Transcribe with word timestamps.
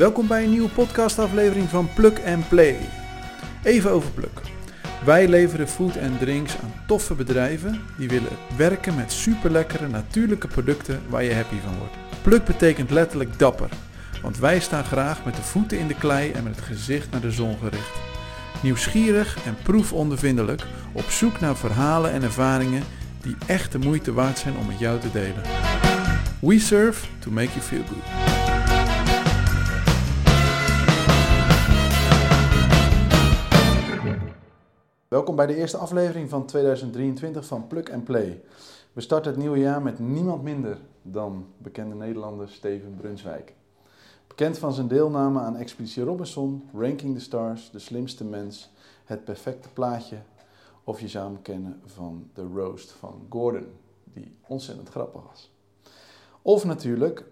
Welkom 0.00 0.26
bij 0.26 0.44
een 0.44 0.50
nieuwe 0.50 0.68
podcastaflevering 0.68 1.68
van 1.68 1.88
Plug 1.94 2.24
and 2.24 2.48
Play. 2.48 2.76
Even 3.62 3.90
over 3.90 4.10
Plug. 4.10 4.30
Wij 5.04 5.28
leveren 5.28 5.68
food 5.68 5.96
en 5.96 6.18
drinks 6.18 6.56
aan 6.62 6.72
toffe 6.86 7.14
bedrijven 7.14 7.80
die 7.96 8.08
willen 8.08 8.36
werken 8.56 8.94
met 8.94 9.12
superlekkere 9.12 9.88
natuurlijke 9.88 10.46
producten 10.48 11.02
waar 11.08 11.24
je 11.24 11.34
happy 11.34 11.56
van 11.64 11.78
wordt. 11.78 11.94
Plug 12.22 12.44
betekent 12.44 12.90
letterlijk 12.90 13.38
dapper, 13.38 13.68
want 14.22 14.38
wij 14.38 14.60
staan 14.60 14.84
graag 14.84 15.24
met 15.24 15.36
de 15.36 15.42
voeten 15.42 15.78
in 15.78 15.86
de 15.86 15.94
klei 15.94 16.30
en 16.30 16.42
met 16.42 16.56
het 16.56 16.64
gezicht 16.64 17.10
naar 17.10 17.20
de 17.20 17.32
zon 17.32 17.56
gericht. 17.58 17.96
Nieuwsgierig 18.62 19.36
en 19.44 19.56
proefondervindelijk 19.62 20.62
op 20.92 21.10
zoek 21.10 21.40
naar 21.40 21.56
verhalen 21.56 22.12
en 22.12 22.22
ervaringen 22.22 22.82
die 23.22 23.36
echt 23.46 23.72
de 23.72 23.78
moeite 23.78 24.12
waard 24.12 24.38
zijn 24.38 24.56
om 24.56 24.66
met 24.66 24.78
jou 24.78 25.00
te 25.00 25.10
delen. 25.12 25.42
We 26.40 26.58
serve 26.58 27.06
to 27.18 27.30
make 27.30 27.48
you 27.48 27.60
feel 27.60 27.82
good. 27.88 28.29
Welkom 35.10 35.36
bij 35.36 35.46
de 35.46 35.56
eerste 35.56 35.76
aflevering 35.76 36.28
van 36.28 36.46
2023 36.46 37.46
van 37.46 37.66
Plug 37.66 38.02
Play. 38.04 38.42
We 38.92 39.00
starten 39.00 39.30
het 39.30 39.40
nieuwe 39.40 39.58
jaar 39.58 39.82
met 39.82 39.98
niemand 39.98 40.42
minder 40.42 40.78
dan 41.02 41.46
bekende 41.58 41.94
Nederlander 41.94 42.48
Steven 42.48 42.94
Brunswijk. 42.96 43.54
Bekend 44.26 44.58
van 44.58 44.72
zijn 44.72 44.88
deelname 44.88 45.40
aan 45.40 45.56
Expeditie 45.56 46.02
Robinson, 46.02 46.68
Ranking 46.74 47.14
the 47.14 47.20
Stars, 47.20 47.70
De 47.70 47.78
Slimste 47.78 48.24
Mens, 48.24 48.70
Het 49.04 49.24
Perfecte 49.24 49.68
Plaatje 49.68 50.16
of 50.84 51.00
je 51.00 51.08
zou 51.08 51.32
hem 51.32 51.42
kennen 51.42 51.80
van 51.84 52.30
The 52.32 52.46
Roast 52.54 52.90
van 52.90 53.26
Gordon, 53.28 53.66
die 54.04 54.36
ontzettend 54.46 54.88
grappig 54.88 55.22
was. 55.22 55.50
Of 56.42 56.64
natuurlijk 56.64 57.24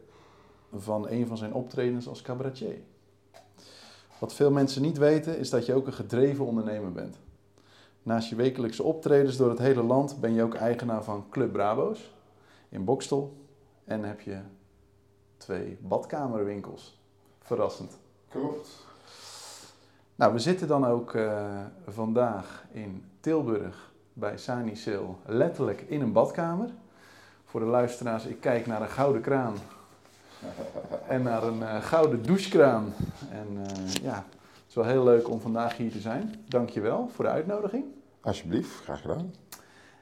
van 0.75 1.09
een 1.09 1.27
van 1.27 1.37
zijn 1.37 1.53
optredens 1.53 2.09
als 2.09 2.23
cabaretier. 2.23 2.81
Wat 4.19 4.35
veel 4.35 4.51
mensen 4.51 4.83
niet 4.83 4.99
weten 4.99 5.39
is 5.39 5.51
dat 5.51 5.67
je 5.67 5.75
ook 5.75 5.87
een 5.87 5.93
gedreven 5.93 6.45
ondernemer 6.45 6.93
bent. 6.93 7.17
Naast 8.03 8.29
je 8.29 8.37
wekelijkse 8.37 8.83
optredens 8.83 9.37
door 9.37 9.51
het 9.51 9.59
hele 9.59 9.83
land 9.83 10.21
ben 10.21 10.35
je 10.35 10.43
ook 10.43 10.55
eigenaar 10.55 11.05
van 11.05 11.25
Club 11.31 11.53
Brabo's 11.53 12.15
in 12.69 12.85
Bokstel. 12.85 13.37
En 13.85 14.05
heb 14.05 14.21
je 14.21 14.39
twee 15.37 15.79
badkamerwinkels. 15.81 17.01
Verrassend. 17.43 17.99
Klopt. 18.29 18.87
Nou, 20.15 20.33
we 20.33 20.39
zitten 20.39 20.69
dan 20.69 20.87
ook 20.87 21.15
uh, 21.15 21.61
vandaag 21.87 22.65
in 22.73 23.05
Tilburg 23.21 23.93
bij 24.13 24.39
Sani 24.39 24.77
Sale. 24.77 25.15
Letterlijk 25.27 25.81
in 25.81 26.01
een 26.01 26.13
badkamer. 26.13 26.71
Voor 27.45 27.61
de 27.61 27.67
luisteraars, 27.67 28.25
ik 28.25 28.41
kijk 28.41 28.67
naar 28.67 28.83
een 28.83 28.89
gouden 28.89 29.23
kraan. 29.23 29.55
en 31.09 31.23
naar 31.23 31.43
een 31.43 31.59
uh, 31.59 31.83
gouden 31.83 32.23
douchekraan. 32.23 32.95
En 33.31 33.47
uh, 33.53 33.95
ja, 34.03 34.25
wel 34.79 34.87
heel 34.87 35.05
leuk 35.05 35.29
om 35.29 35.41
vandaag 35.41 35.77
hier 35.77 35.91
te 35.91 36.01
zijn. 36.01 36.35
Dankjewel 36.49 37.09
voor 37.13 37.25
de 37.25 37.31
uitnodiging. 37.31 37.85
Alsjeblieft, 38.21 38.83
graag 38.83 39.01
gedaan. 39.01 39.35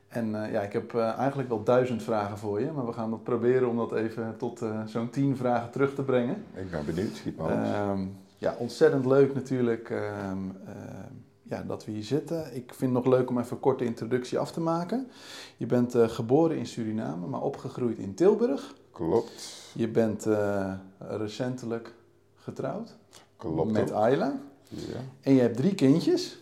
En 0.09 0.29
uh, 0.29 0.53
ja, 0.53 0.61
ik 0.61 0.73
heb 0.73 0.93
uh, 0.93 1.19
eigenlijk 1.19 1.49
wel 1.49 1.63
duizend 1.63 2.03
vragen 2.03 2.39
voor 2.39 2.61
je, 2.61 2.73
maar 2.73 2.87
we 2.87 2.93
gaan 2.93 3.11
dat 3.11 3.23
proberen 3.23 3.69
om 3.69 3.77
dat 3.77 3.93
even 3.93 4.35
tot 4.39 4.63
uh, 4.63 4.81
zo'n 4.87 5.11
tien 5.11 5.37
vragen 5.37 5.71
terug 5.71 5.95
te 5.95 6.03
brengen. 6.03 6.45
Ik 6.55 6.71
ben 6.71 6.85
benieuwd, 6.85 7.17
schiet 7.17 7.37
maar 7.37 7.91
um, 7.91 8.17
Ja, 8.39 8.55
ontzettend 8.59 9.07
leuk 9.07 9.35
natuurlijk 9.35 9.91
um, 9.91 10.57
ja, 11.43 11.63
dat 11.63 11.85
we 11.85 11.93
hier 11.93 12.05
zitten. 12.05 12.57
Ik 12.57 12.75
vind 12.75 12.95
het 12.95 13.05
nog 13.05 13.15
leuk 13.15 13.31
om 13.31 13.39
even 13.39 13.53
een 13.53 13.61
korte 13.61 13.85
introductie 13.85 14.39
af 14.39 14.53
te 14.53 14.61
maken. 14.61 15.09
Je 15.57 15.67
bent 15.67 15.95
geboren 15.97 16.57
in 16.57 16.67
Suriname, 16.67 17.27
maar 17.27 17.43
opgegroeid 17.43 17.99
in 17.99 18.15
Tilburg. 18.15 18.75
Klopt. 18.91 19.71
Je 19.75 19.89
bent 19.89 20.27
recentelijk 20.99 21.95
getrouwd. 22.35 22.97
Klopt 23.37 23.73
Met. 23.73 23.93
Ayla. 23.93 24.39
Ja, 24.69 25.01
En 25.21 25.35
je 25.35 25.41
hebt 25.41 25.57
drie 25.57 25.75
kindjes. 25.75 26.39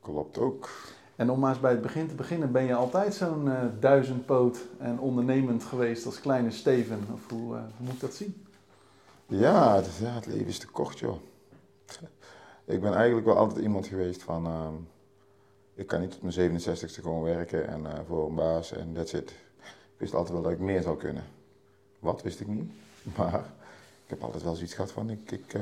klopt 0.00 0.38
ook. 0.38 0.68
En 1.16 1.30
om 1.30 1.38
maar 1.38 1.50
eens 1.50 1.60
bij 1.60 1.70
het 1.70 1.82
begin 1.82 2.08
te 2.08 2.14
beginnen, 2.14 2.52
ben 2.52 2.64
je 2.64 2.74
altijd 2.74 3.14
zo'n 3.14 3.50
eh, 3.50 3.62
duizendpoot 3.80 4.58
en 4.78 5.00
ondernemend 5.00 5.64
geweest 5.64 6.06
als 6.06 6.20
kleine 6.20 6.50
Steven? 6.50 7.06
Of 7.12 7.30
hoe, 7.30 7.56
eh, 7.56 7.60
hoe 7.62 7.86
moet 7.86 7.94
ik 7.94 8.00
dat 8.00 8.14
zien? 8.14 8.46
Ja 9.26 9.74
het, 9.76 9.88
ja, 10.00 10.14
het 10.14 10.26
leven 10.26 10.46
is 10.46 10.58
te 10.58 10.66
kort, 10.66 10.98
joh. 10.98 11.16
Ik 12.64 12.80
ben 12.80 12.94
eigenlijk 12.94 13.26
wel 13.26 13.36
altijd 13.36 13.60
iemand 13.64 13.86
geweest 13.86 14.22
van... 14.22 14.46
ehm, 14.46 14.74
ik 15.74 15.86
kan 15.86 16.00
niet 16.00 16.10
tot 16.10 16.22
mijn 16.22 16.60
67ste 16.60 17.02
gewoon 17.02 17.22
werken 17.22 17.68
en 17.68 17.86
eh, 17.86 17.98
voor 18.06 18.28
een 18.28 18.34
baas 18.34 18.72
en 18.72 18.92
that's 18.92 19.12
it. 19.12 19.30
Ik 19.60 19.96
wist 19.96 20.14
altijd 20.14 20.32
wel 20.32 20.42
dat 20.42 20.52
ik 20.52 20.58
meer 20.58 20.82
zou 20.82 20.96
kunnen. 20.96 21.24
Wat 21.98 22.22
wist 22.22 22.40
ik 22.40 22.46
niet, 22.46 22.70
maar 23.16 23.44
ik 24.04 24.10
heb 24.10 24.22
altijd 24.22 24.42
wel 24.42 24.54
zoiets 24.54 24.74
gehad 24.74 24.92
van... 24.92 25.10
Ik, 25.10 25.30
ik 25.30 25.54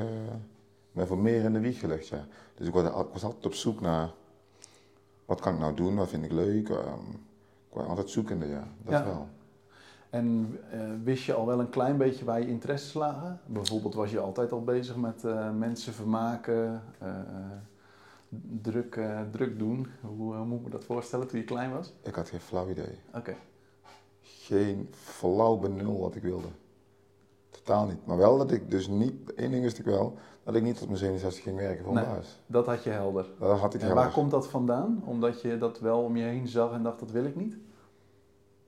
ben 0.96 1.06
voor 1.06 1.18
meer 1.18 1.44
in 1.44 1.52
de 1.52 1.60
wieg 1.60 1.78
gelegd, 1.80 2.08
ja. 2.08 2.26
Dus 2.54 2.66
ik 2.66 2.72
was, 2.72 2.90
altijd 3.22 3.46
op 3.46 3.54
zoek 3.54 3.80
naar... 3.80 4.10
Wat 5.24 5.40
kan 5.40 5.52
ik 5.54 5.60
nou 5.60 5.74
doen? 5.74 5.96
Wat 5.96 6.08
vind 6.08 6.24
ik 6.24 6.32
leuk? 6.32 6.68
Ehm, 6.68 7.10
ik 7.68 7.72
was 7.72 7.86
altijd 7.86 8.10
zoekende, 8.10 8.46
ja. 8.46 8.68
Dat 8.82 8.92
Ja. 8.92 9.04
wel. 9.04 9.28
En 10.10 10.58
eh, 10.70 10.80
wist 11.04 11.24
je 11.24 11.34
al 11.34 11.46
wel 11.46 11.60
een 11.60 11.68
klein 11.70 11.96
beetje 11.96 12.24
waar 12.24 12.40
je 12.40 12.48
interesses 12.48 12.94
lagen? 12.94 13.40
Bijvoorbeeld 13.46 13.94
was 13.94 14.10
je 14.10 14.18
altijd 14.18 14.52
al 14.52 14.64
bezig 14.64 14.96
met 14.96 15.24
eh, 15.24 15.50
mensen 15.52 15.92
vermaken, 15.92 16.82
eh, 16.98 17.08
druk, 18.62 19.00
druk 19.30 19.58
doen. 19.58 19.86
Hoe 20.00 20.44
moet 20.44 20.58
ik 20.58 20.64
me 20.64 20.70
dat 20.70 20.84
voorstellen 20.84 21.26
toen 21.28 21.38
je 21.38 21.44
klein 21.44 21.72
was? 21.72 21.92
Ik 22.02 22.14
had 22.14 22.28
geen 22.28 22.40
flauw 22.40 22.68
idee. 22.68 22.98
Oké. 23.14 23.34
geen 24.22 24.88
flauw 24.92 25.56
benul 25.56 26.00
wat 26.00 26.14
ik 26.14 26.22
wilde. 26.22 26.48
Totaal 27.64 27.86
niet. 27.86 28.06
Maar 28.06 28.16
wel 28.16 28.38
dat 28.38 28.50
ik 28.50 28.70
dus 28.70 28.88
niet, 28.88 29.34
één 29.34 29.50
ding 29.50 29.62
wist 29.62 29.78
ik 29.78 29.84
wel, 29.84 30.14
dat 30.44 30.54
ik 30.54 30.62
niet 30.62 30.78
tot 30.78 30.86
mijn 30.86 30.98
67 30.98 31.42
ging 31.42 31.56
werken 31.56 31.84
voor 31.84 31.94
Nee. 31.94 32.04
baas. 32.04 32.40
Dat 32.46 32.66
had 32.66 32.82
je 32.82 32.90
helder. 32.90 33.26
Dat 33.38 33.58
had 33.58 33.74
ik 33.74 33.80
En 33.80 33.86
helder. 33.86 34.04
waar 34.04 34.12
komt 34.12 34.30
dat 34.30 34.48
vandaan? 34.48 35.02
Omdat 35.04 35.40
je 35.40 35.58
dat 35.58 35.80
wel 35.80 36.02
om 36.02 36.16
je 36.16 36.24
heen 36.24 36.48
zag 36.48 36.72
en 36.72 36.82
dacht, 36.82 36.98
dat 36.98 37.10
wil 37.10 37.24
ik 37.24 37.36
niet? 37.36 37.56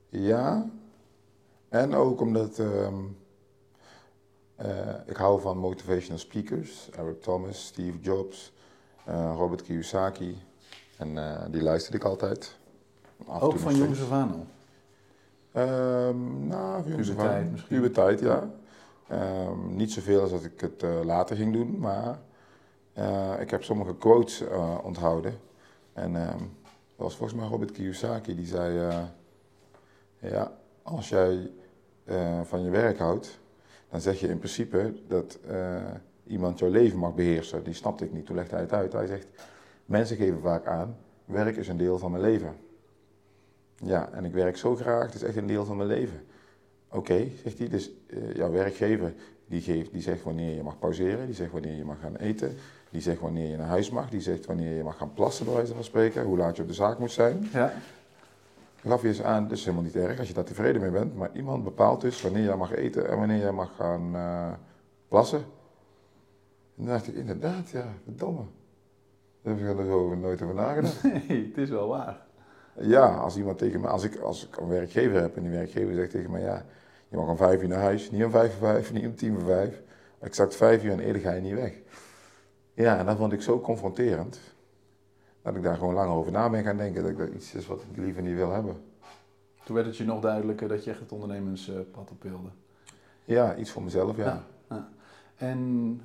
Ja, 0.08 0.70
en 1.68 1.94
ook 1.94 2.20
omdat 2.20 2.58
ehm, 2.58 2.94
eh, 4.56 4.94
ik 5.06 5.16
hou 5.16 5.40
van 5.40 5.58
motivational 5.58 6.18
speakers. 6.18 6.90
Eric 6.90 7.22
Thomas, 7.22 7.66
Steve 7.66 7.98
Jobs, 8.00 8.52
eh, 9.04 9.32
Robert 9.36 9.62
Kiyosaki. 9.62 10.36
En 10.96 11.18
eh, 11.18 11.44
die 11.50 11.62
luisterde 11.62 11.98
ik 11.98 12.04
altijd. 12.04 12.58
Af 13.26 13.42
Ook 13.42 13.58
van 13.58 13.74
jongs 13.76 13.96
steeds. 13.98 14.10
af 14.12 14.16
aan 14.18 14.32
al. 14.32 14.46
Ehm 15.52 16.46
nou, 16.48 16.82
voor 16.82 16.90
jongens 16.90 17.08
af 17.10 17.14
Puberteit 17.16 17.44
aan. 17.46 17.50
misschien. 17.52 17.76
Puberteit, 17.76 18.20
ja. 18.20 18.50
Ehm, 19.08 19.76
niet 19.76 19.92
zoveel 19.92 20.20
als 20.20 20.30
dat 20.30 20.44
ik 20.44 20.60
het 20.60 20.82
eh, 20.82 21.00
later 21.04 21.36
ging 21.36 21.52
doen, 21.52 21.78
maar 21.78 22.18
eh, 22.92 23.34
ik 23.40 23.50
heb 23.50 23.62
sommige 23.62 23.96
quotes 23.96 24.40
eh, 24.40 24.78
onthouden. 24.82 25.38
En 25.92 26.16
ehm, 26.16 26.38
dat 26.96 27.06
was 27.06 27.16
volgens 27.16 27.40
mij 27.40 27.48
Robert 27.48 27.72
Kiyosaki, 27.72 28.34
die 28.34 28.46
zei, 28.46 28.92
ja, 30.18 30.52
als 30.82 31.08
jij 31.08 31.50
van 32.42 32.62
je 32.62 32.70
werk 32.70 32.98
houdt, 32.98 33.38
dan 33.90 34.00
zeg 34.00 34.20
je 34.20 34.28
in 34.28 34.38
principe 34.38 34.94
dat 35.06 35.38
iemand 36.26 36.58
jouw 36.58 36.70
leven 36.70 36.98
mag 36.98 37.14
beheersen. 37.14 37.64
Die 37.64 37.74
snapte 37.74 38.04
ik 38.04 38.12
niet, 38.12 38.26
toen 38.26 38.36
legde 38.36 38.54
hij 38.54 38.64
het 38.64 38.72
uit. 38.72 38.92
Hij 38.92 39.06
zegt, 39.06 39.26
mensen 39.84 40.16
geven 40.16 40.40
vaak 40.40 40.66
aan, 40.66 40.96
werk 41.24 41.56
is 41.56 41.68
een 41.68 41.76
deel 41.76 41.98
van 41.98 42.10
mijn 42.10 42.22
leven. 42.22 42.56
Ja, 43.76 44.10
en 44.12 44.24
ik 44.24 44.32
werk 44.32 44.56
zo 44.56 44.76
graag, 44.76 45.04
het 45.04 45.14
is 45.14 45.22
echt 45.22 45.36
een 45.36 45.46
deel 45.46 45.64
van 45.64 45.76
mijn 45.76 45.88
leven. 45.88 46.26
Oké, 46.90 47.26
zegt 47.42 47.58
hij, 47.58 47.68
dus 47.68 47.90
eh, 48.06 48.34
jouw 48.34 48.50
werkgever 48.50 49.14
die, 49.46 49.60
geeft, 49.60 49.92
die 49.92 50.02
zegt 50.02 50.22
wanneer 50.22 50.54
je 50.54 50.62
mag 50.62 50.78
pauzeren, 50.78 51.26
die 51.26 51.34
zegt 51.34 51.52
wanneer 51.52 51.76
je 51.76 51.84
mag 51.84 52.00
gaan 52.00 52.16
eten, 52.16 52.56
die 52.90 53.00
zegt 53.00 53.20
wanneer 53.20 53.50
je 53.50 53.56
naar 53.56 53.66
huis 53.66 53.90
mag, 53.90 54.10
die 54.10 54.20
zegt 54.20 54.46
wanneer 54.46 54.76
je 54.76 54.82
mag 54.82 54.96
gaan 54.96 55.14
plassen, 55.14 55.44
bij 55.44 55.54
wijze 55.54 55.74
van 55.74 55.84
spreken, 55.84 56.24
hoe 56.24 56.36
laat 56.36 56.56
je 56.56 56.62
op 56.62 56.68
de 56.68 56.74
zaak 56.74 56.98
moet 56.98 57.12
zijn. 57.12 57.48
Ja. 57.52 57.72
Gaf 58.86 59.02
je 59.02 59.08
eens 59.08 59.22
aan, 59.22 59.42
dat 59.42 59.52
is 59.52 59.64
helemaal 59.64 59.84
niet 59.84 59.96
erg 59.96 60.18
als 60.18 60.28
je 60.28 60.34
daar 60.34 60.44
tevreden 60.44 60.80
mee 60.80 60.90
bent, 60.90 61.16
maar 61.16 61.30
iemand 61.34 61.64
bepaalt 61.64 62.00
dus 62.00 62.22
wanneer 62.22 62.42
je 62.42 62.54
mag 62.54 62.74
eten 62.74 63.08
en 63.08 63.18
wanneer 63.18 63.44
je 63.44 63.50
mag 63.50 63.76
gaan 63.76 64.14
eh, 64.14 64.52
plassen. 65.08 65.38
En 65.38 65.44
toen 66.84 66.86
dacht 66.86 67.08
ik, 67.08 67.14
inderdaad, 67.14 67.70
ja, 67.70 67.92
verdomme. 68.04 68.42
Daar 69.42 69.58
heb 69.58 69.78
ik 69.78 69.78
er 69.78 70.16
nooit 70.16 70.42
over 70.42 70.54
nagedacht. 70.54 71.02
Nee, 71.28 71.46
het 71.48 71.58
is 71.58 71.68
wel 71.68 71.88
waar. 71.88 72.26
Ja, 72.80 73.16
als 73.16 73.36
iemand 73.36 73.58
tegen 73.58 73.80
me, 73.80 73.86
als 73.86 74.04
ik, 74.04 74.16
als 74.16 74.46
ik 74.46 74.56
een 74.56 74.68
werkgever 74.68 75.20
heb 75.20 75.36
en 75.36 75.42
die 75.42 75.50
werkgever 75.50 75.94
zegt 75.94 76.10
tegen 76.10 76.30
me, 76.30 76.40
ja, 76.40 76.64
je 77.08 77.16
mag 77.16 77.28
om 77.28 77.36
vijf 77.36 77.62
uur 77.62 77.68
naar 77.68 77.80
huis, 77.80 78.10
niet 78.10 78.24
om 78.24 78.30
vijf 78.30 78.58
voor 78.58 78.68
vijf, 78.68 78.92
niet 78.92 79.06
om 79.06 79.14
tien 79.14 79.34
voor 79.34 79.44
vijf, 79.44 79.82
exact 80.18 80.56
vijf 80.56 80.84
uur 80.84 80.92
en 80.92 81.00
eerder 81.00 81.22
ga 81.22 81.32
je 81.32 81.40
niet 81.40 81.54
weg. 81.54 81.72
Ja, 82.74 82.98
en 82.98 83.06
dat 83.06 83.16
vond 83.16 83.32
ik 83.32 83.42
zo 83.42 83.60
confronterend, 83.60 84.40
dat 85.42 85.56
ik 85.56 85.62
daar 85.62 85.76
gewoon 85.76 85.94
lang 85.94 86.10
over 86.10 86.32
na 86.32 86.50
ben 86.50 86.62
gaan 86.64 86.76
denken, 86.76 87.02
dat 87.02 87.10
ik 87.10 87.18
dat 87.18 87.28
iets 87.28 87.54
is 87.54 87.66
wat 87.66 87.82
ik 87.90 87.96
liever 87.96 88.22
niet 88.22 88.36
wil 88.36 88.52
hebben. 88.52 88.76
Toen 89.64 89.74
werd 89.74 89.88
het 89.88 89.96
je 89.96 90.04
nog 90.04 90.20
duidelijker 90.20 90.68
dat 90.68 90.84
je 90.84 90.90
echt 90.90 91.00
het 91.00 91.12
ondernemerspad 91.12 92.10
op 92.10 92.22
wilde. 92.22 92.48
Ja, 93.24 93.56
iets 93.56 93.70
voor 93.70 93.82
mezelf, 93.82 94.16
ja. 94.16 94.24
Ja. 94.24 94.44
Ja. 94.68 94.88
En 95.36 96.00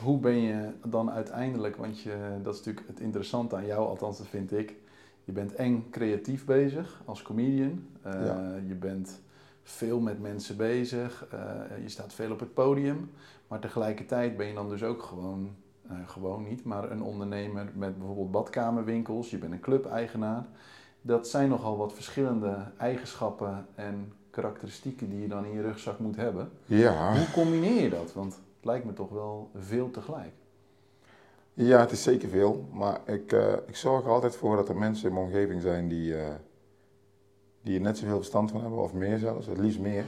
hoe 0.00 0.18
ben 0.18 0.40
je 0.40 0.70
dan 0.84 1.10
uiteindelijk, 1.10 1.76
want 1.76 2.00
je, 2.00 2.16
dat 2.42 2.54
is 2.54 2.58
natuurlijk 2.58 2.86
het 2.86 3.00
interessante 3.00 3.56
aan 3.56 3.66
jou, 3.66 3.86
althans 3.86 4.18
dat 4.18 4.26
vind 4.26 4.52
ik. 4.52 4.74
Je 5.24 5.32
bent 5.32 5.54
eng 5.54 5.86
creatief 5.90 6.44
bezig 6.44 7.02
als 7.04 7.22
comedian. 7.22 7.86
Eh, 8.02 8.12
Ja. 8.26 8.54
Je 8.66 8.74
bent 8.74 9.20
veel 9.62 10.00
met 10.00 10.20
mensen 10.20 10.56
bezig. 10.56 11.26
eh, 11.30 11.38
je 11.82 11.88
staat 11.88 12.12
veel 12.12 12.30
op 12.32 12.40
het 12.40 12.54
podium. 12.54 13.10
Maar 13.48 13.58
tegelijkertijd 13.60 14.36
ben 14.36 14.46
je 14.46 14.54
dan 14.54 14.68
dus 14.68 14.82
ook 14.82 15.02
gewoon, 15.02 15.50
eh, 15.88 15.96
gewoon 16.06 16.42
niet, 16.48 16.64
maar 16.64 16.90
een 16.90 17.02
ondernemer 17.02 17.68
met 17.74 17.98
bijvoorbeeld 17.98 18.30
badkamerwinkels. 18.30 19.30
Je 19.30 19.38
bent 19.38 19.52
een 19.52 19.60
clubeigenaar. 19.60 20.46
Dat 21.02 21.28
zijn 21.28 21.48
nogal 21.48 21.76
wat 21.76 21.92
verschillende 21.92 22.56
eigenschappen 22.76 23.66
en 23.74 24.12
karakteristieken 24.30 25.08
die 25.10 25.20
je 25.20 25.28
dan 25.28 25.44
in 25.44 25.52
je 25.52 25.62
rugzak 25.62 25.98
moet 25.98 26.16
hebben. 26.16 26.50
Ja, 26.66 27.16
Hoe 27.16 27.30
combineer 27.32 27.82
je 27.82 27.90
dat? 27.90 28.12
Want 28.12 28.32
het 28.34 28.64
lijkt 28.64 28.84
me 28.84 28.92
toch 28.92 29.10
wel 29.10 29.50
veel 29.56 29.90
tegelijk. 29.90 30.32
Ja, 31.54 31.80
het 31.80 31.90
is 31.90 32.02
zeker 32.02 32.28
veel. 32.28 32.68
Maar 32.72 33.00
ik, 33.04 33.32
eh, 33.32 33.52
ik 33.66 33.76
zorg 33.76 34.04
er 34.04 34.10
altijd 34.10 34.36
voor 34.36 34.56
dat 34.56 34.68
er 34.68 34.76
mensen 34.76 35.08
in 35.08 35.14
mijn 35.14 35.26
omgeving 35.26 35.62
zijn 35.62 35.88
die, 35.88 36.16
eh, 36.16 36.34
die 37.62 37.74
er 37.74 37.80
net 37.80 37.98
zoveel 37.98 38.16
verstand 38.16 38.50
van 38.50 38.60
hebben, 38.60 38.78
of 38.82 38.92
meer 38.92 39.18
zelfs, 39.18 39.46
het 39.46 39.58
liefst 39.58 39.78
meer. 39.80 40.04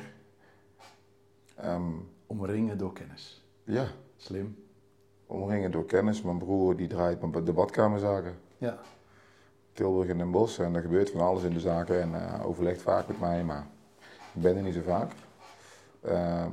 Ehm, 1.56 1.82
Omringen 2.26 2.78
door 2.78 2.92
kennis. 2.92 3.44
ja, 3.64 3.86
Slim. 4.16 4.56
omringen 5.26 5.70
door 5.70 5.84
kennis. 5.84 6.22
Mijn 6.22 6.38
broer 6.38 6.76
die 6.76 6.86
draait 6.88 7.20
mijn- 7.20 7.44
de 7.44 7.52
badkamerzaken. 7.52 8.34
Ja. 8.58 8.78
Tilburg 9.72 10.08
en 10.08 10.18
Den 10.18 10.30
Bosch. 10.30 10.58
En 10.60 10.74
er 10.74 10.82
gebeurt 10.82 11.10
van 11.10 11.20
alles 11.20 11.42
in 11.42 11.52
de 11.52 11.60
zaken 11.60 12.00
en 12.00 12.14
eh, 12.14 12.46
overlegt 12.46 12.82
vaak 12.82 13.06
met 13.08 13.20
mij, 13.20 13.44
maar 13.44 13.66
ik 14.34 14.42
ben 14.42 14.56
er 14.56 14.62
niet 14.62 14.74
zo 14.74 14.80
vaak. 14.80 15.12
Ehm, 16.00 16.52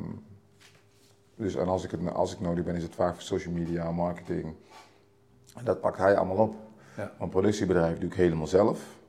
dus 1.41 1.55
en 1.55 1.67
als 1.67 1.83
ik, 1.83 1.91
het, 1.91 2.13
als 2.13 2.33
ik 2.33 2.39
nodig 2.39 2.63
ben, 2.63 2.75
is 2.75 2.83
het 2.83 2.95
vaak 2.95 3.13
voor 3.13 3.23
social 3.23 3.53
media, 3.53 3.91
marketing. 3.91 4.53
En 5.55 5.65
dat 5.65 5.81
pakt 5.81 5.97
hij 5.97 6.17
allemaal 6.17 6.37
op. 6.37 6.55
Ja. 6.97 7.11
Mijn 7.17 7.29
productiebedrijf 7.29 7.97
doe 7.97 8.09
ik 8.09 8.15
helemaal 8.15 8.47
zelf. 8.47 8.99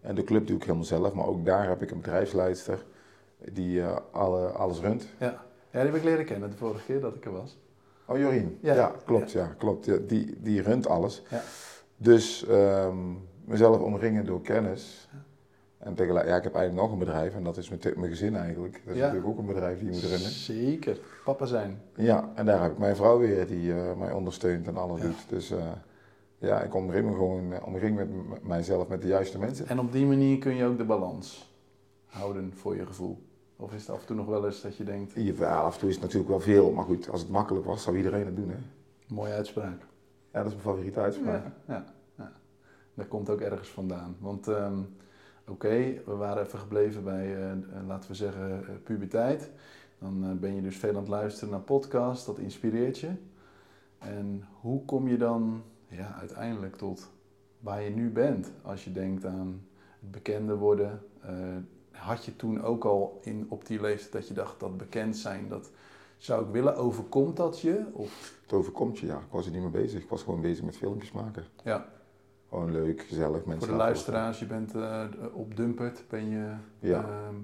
En 0.00 0.14
de 0.14 0.24
club 0.24 0.46
doe 0.46 0.56
ik 0.56 0.62
helemaal 0.62 0.84
zelf. 0.84 1.12
Maar 1.12 1.26
ook 1.26 1.44
daar 1.44 1.68
heb 1.68 1.82
ik 1.82 1.90
een 1.90 2.00
bedrijfsleidster 2.00 2.84
die 3.52 3.82
eh, 3.82 3.96
alle, 4.10 4.48
alles 4.48 4.80
runt. 4.80 5.06
Ja. 5.18 5.26
ja, 5.26 5.42
die 5.70 5.80
heb 5.80 5.94
ik 5.94 6.04
leren 6.04 6.24
kennen 6.24 6.50
de 6.50 6.56
vorige 6.56 6.84
keer 6.84 7.00
dat 7.00 7.14
ik 7.14 7.24
er 7.24 7.32
was. 7.32 7.58
Oh, 8.04 8.18
Jorien. 8.18 8.58
Ja. 8.60 8.74
Ja, 8.74 8.92
klopt. 9.04 9.30
Ja. 9.30 9.54
klopt. 9.58 9.84
Ja, 9.84 9.96
die, 10.06 10.34
die 10.40 10.62
runt 10.62 10.86
alles. 10.86 11.22
Ja. 11.30 11.42
Dus 11.96 12.46
ehm, 12.46 12.98
mezelf 13.44 13.78
omringen 13.78 14.26
door 14.26 14.42
kennis. 14.42 15.08
En 15.78 15.94
tegelijk, 15.94 16.26
ja, 16.26 16.36
ik 16.36 16.42
heb 16.42 16.54
eigenlijk 16.54 16.84
nog 16.86 16.92
een 16.92 17.04
bedrijf 17.04 17.34
en 17.34 17.44
dat 17.44 17.56
is 17.56 17.68
mijn, 17.68 17.80
mijn 17.96 18.10
gezin 18.10 18.36
eigenlijk. 18.36 18.80
Dat 18.84 18.94
is 18.94 19.00
Ja. 19.00 19.06
natuurlijk 19.06 19.32
ook 19.32 19.38
een 19.38 19.46
bedrijf 19.46 19.78
die 19.78 19.86
je 19.88 19.92
moet 19.94 20.02
runnen. 20.02 20.30
Zeker. 20.30 20.98
Papa 21.24 21.46
zijn. 21.46 21.80
Ja, 21.94 22.30
en 22.34 22.46
daar 22.46 22.62
heb 22.62 22.72
ik 22.72 22.78
mijn 22.78 22.96
vrouw 22.96 23.18
weer 23.18 23.46
die 23.46 23.72
eh, 23.74 23.96
mij 23.98 24.12
ondersteunt 24.12 24.66
en 24.66 24.76
alles 24.76 25.00
Ja. 25.00 25.06
doet. 25.06 25.28
Dus 25.28 25.50
eh, 25.50 25.68
ja, 26.38 26.60
ik 26.60 26.74
omring 26.74 27.06
me 27.06 27.12
gewoon 27.12 27.52
eh, 27.52 27.66
omring 27.66 27.96
met 27.96 28.08
mijzelf 28.42 28.88
met 28.88 29.02
de 29.02 29.08
juiste 29.08 29.38
mensen. 29.38 29.68
En 29.68 29.78
op 29.78 29.92
die 29.92 30.06
manier 30.06 30.38
kun 30.38 30.54
je 30.54 30.64
ook 30.64 30.78
de 30.78 30.84
balans 30.84 31.54
houden 32.06 32.52
voor 32.54 32.76
je 32.76 32.86
gevoel. 32.86 33.22
Of 33.56 33.72
is 33.74 33.80
het 33.80 33.90
af 33.90 34.00
en 34.00 34.06
toe 34.06 34.16
nog 34.16 34.26
wel 34.26 34.46
eens 34.46 34.62
dat 34.62 34.76
je 34.76 34.84
denkt, 34.84 35.12
Ja, 35.14 35.56
af 35.60 35.74
en 35.74 35.78
toe 35.80 35.88
is 35.88 35.94
het 35.94 36.04
natuurlijk 36.04 36.30
wel 36.30 36.40
veel, 36.40 36.70
maar 36.70 36.84
goed, 36.84 37.10
als 37.10 37.20
het 37.20 37.30
makkelijk 37.30 37.64
was, 37.66 37.82
zou 37.82 37.96
iedereen 37.96 38.26
het 38.26 38.36
doen. 38.36 38.48
Hè? 38.48 38.56
mooie 39.14 39.32
uitspraak. 39.32 39.80
Ja, 40.32 40.42
dat 40.42 40.46
is 40.46 40.52
mijn 40.52 40.60
favoriete 40.60 41.00
uitspraak. 41.00 41.44
Ja, 41.44 41.52
ja, 41.74 41.84
ja. 42.16 42.32
Dat 42.94 43.08
komt 43.08 43.30
ook 43.30 43.40
ergens 43.40 43.68
vandaan. 43.68 44.16
Want 44.20 44.48
ehm, 44.48 44.78
oké, 45.48 46.02
we 46.04 46.14
waren 46.14 46.44
even 46.44 46.58
gebleven 46.58 47.04
bij, 47.04 47.34
eh, 47.34 47.50
eh, 47.50 47.58
laten 47.86 48.10
we 48.10 48.16
zeggen, 48.16 48.68
eh, 48.68 48.74
puberteit. 48.82 49.50
Dan 49.98 50.38
ben 50.40 50.54
je 50.54 50.62
dus 50.62 50.76
veel 50.76 50.90
aan 50.90 50.96
het 50.96 51.08
luisteren 51.08 51.50
naar 51.50 51.60
podcasts, 51.60 52.26
dat 52.26 52.38
inspireert 52.38 52.98
je. 52.98 53.10
En 53.98 54.44
hoe 54.60 54.84
kom 54.84 55.08
je 55.08 55.16
dan 55.16 55.62
ja, 55.88 56.14
uiteindelijk 56.18 56.76
tot 56.76 57.10
waar 57.60 57.82
je 57.82 57.90
nu 57.90 58.10
bent? 58.10 58.52
Als 58.62 58.84
je 58.84 58.92
denkt 58.92 59.24
aan 59.24 59.66
het 60.00 60.10
bekender 60.10 60.56
worden. 60.56 61.00
had 61.90 62.24
je 62.24 62.36
toen 62.36 62.62
ook 62.62 62.84
al 62.84 63.20
in, 63.22 63.46
op 63.48 63.66
die 63.66 63.80
leeftijd 63.80 64.12
dat 64.12 64.28
je 64.28 64.34
dacht 64.34 64.60
dat 64.60 64.76
bekend 64.76 65.16
zijn, 65.16 65.48
dat 65.48 65.70
zou 66.16 66.44
ik 66.44 66.52
willen, 66.52 66.76
overkomt 66.76 67.36
dat 67.36 67.60
je? 67.60 67.84
Of, 67.92 68.38
Het 68.42 68.52
overkomt 68.52 68.98
je, 68.98 69.06
ja. 69.06 69.16
Ik 69.16 69.30
was 69.30 69.46
er 69.46 69.52
niet 69.52 69.60
mee 69.60 69.70
bezig. 69.70 70.02
Ik 70.02 70.08
was 70.08 70.22
gewoon 70.22 70.40
bezig 70.40 70.64
met 70.64 70.76
filmpjes 70.76 71.12
maken. 71.12 71.44
ja. 71.62 71.88
Gewoon 72.48 72.72
leuk, 72.72 73.00
gezellig, 73.02 73.44
mensen 73.44 73.68
Voor 73.68 73.76
de 73.76 73.82
luisteraars, 73.82 74.38
je 74.38 74.46
bent 74.46 74.74
eh, 74.74 75.04
op 75.32 75.56
Dumpert, 75.56 76.04
ben 76.08 76.28
je 76.30 76.54
Ja. 76.78 77.00
ehm, 77.02 77.34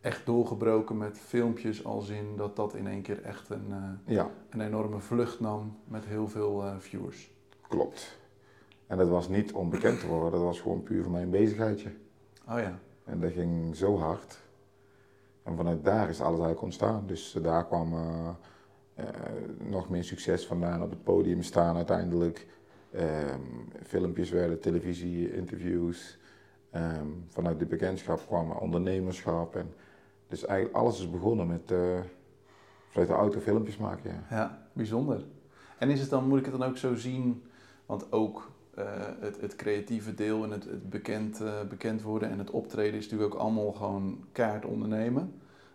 echt 0.00 0.26
doorgebroken 0.26 0.96
met 0.98 1.18
filmpjes 1.18 1.84
als 1.84 2.08
in 2.08 2.36
dat 2.36 2.56
dat 2.56 2.74
in 2.74 2.86
één 2.86 3.02
keer 3.02 3.22
echt 3.22 3.50
een, 3.50 3.66
eh. 3.70 4.14
Ja, 4.14 4.30
een 4.50 4.60
enorme 4.60 5.00
vlucht 5.00 5.40
nam 5.40 5.76
met 5.84 6.04
heel 6.04 6.28
veel 6.28 6.62
eh, 6.64 6.74
viewers. 6.78 7.32
klopt. 7.68 8.18
En 8.86 8.96
dat 8.98 9.08
was 9.08 9.28
niet 9.28 9.52
om 9.52 9.70
bekend 9.70 10.00
te 10.00 10.06
worden, 10.06 10.30
dat 10.30 10.40
was 10.40 10.60
gewoon 10.60 10.82
puur 10.82 11.02
voor 11.02 11.12
mij 11.12 11.22
een 11.22 11.30
bezigheidje. 11.30 11.88
Oh 12.50 12.58
ja, 12.58 12.78
En 13.04 13.20
dat 13.20 13.32
ging 13.32 13.76
zo 13.76 13.98
hard. 13.98 14.38
En 15.42 15.56
vanuit 15.56 15.84
daar 15.84 16.08
is 16.08 16.18
alles 16.20 16.30
eigenlijk 16.38 16.62
ontstaan. 16.62 17.02
Dus 17.06 17.38
daar 17.42 17.66
kwam 17.66 17.94
nog 19.58 19.88
meer 19.88 20.04
succes 20.04 20.46
vandaan 20.46 20.82
op 20.82 20.90
het 20.90 21.02
podium 21.04 21.42
staan 21.42 21.76
uiteindelijk. 21.76 22.46
Ehm, 22.94 23.40
filmpjes 23.82 24.30
werden, 24.30 24.60
televisie, 24.60 25.34
interviews. 25.34 26.18
Ehm, 26.70 27.06
vanuit 27.28 27.58
de 27.58 27.66
bekendschap 27.66 28.26
kwam 28.26 28.50
ondernemerschap. 28.50 29.56
En 29.56 29.74
dus 30.28 30.44
eigenlijk 30.44 30.76
alles 30.76 30.98
is 30.98 31.10
begonnen 31.10 31.46
met 31.46 31.70
eh, 31.70 31.98
vanuit 32.88 33.08
de 33.08 33.14
auto 33.14 33.40
filmpjes 33.40 33.76
maken. 33.76 34.24
Ja. 34.30 34.68
bijzonder. 34.72 35.24
En 35.78 35.90
is 35.90 36.00
het 36.00 36.10
dan, 36.10 36.28
moet 36.28 36.38
ik 36.38 36.44
het 36.44 36.58
dan 36.58 36.68
ook 36.68 36.76
zo 36.76 36.94
zien, 36.94 37.42
want 37.86 38.12
ook 38.12 38.50
eh, 38.74 38.84
het, 39.20 39.40
het 39.40 39.56
creatieve 39.56 40.14
deel 40.14 40.44
en 40.44 40.50
het, 40.50 40.64
het 40.64 40.90
bekend, 40.90 41.40
eh, 41.40 41.52
bekend 41.68 42.02
worden 42.02 42.30
en 42.30 42.38
het 42.38 42.50
optreden 42.50 42.98
is 42.98 43.04
natuurlijk 43.04 43.34
ook 43.34 43.40
allemaal 43.40 43.72
gewoon 43.72 44.24
kaart 44.32 44.64
ondernemen. 44.64 45.32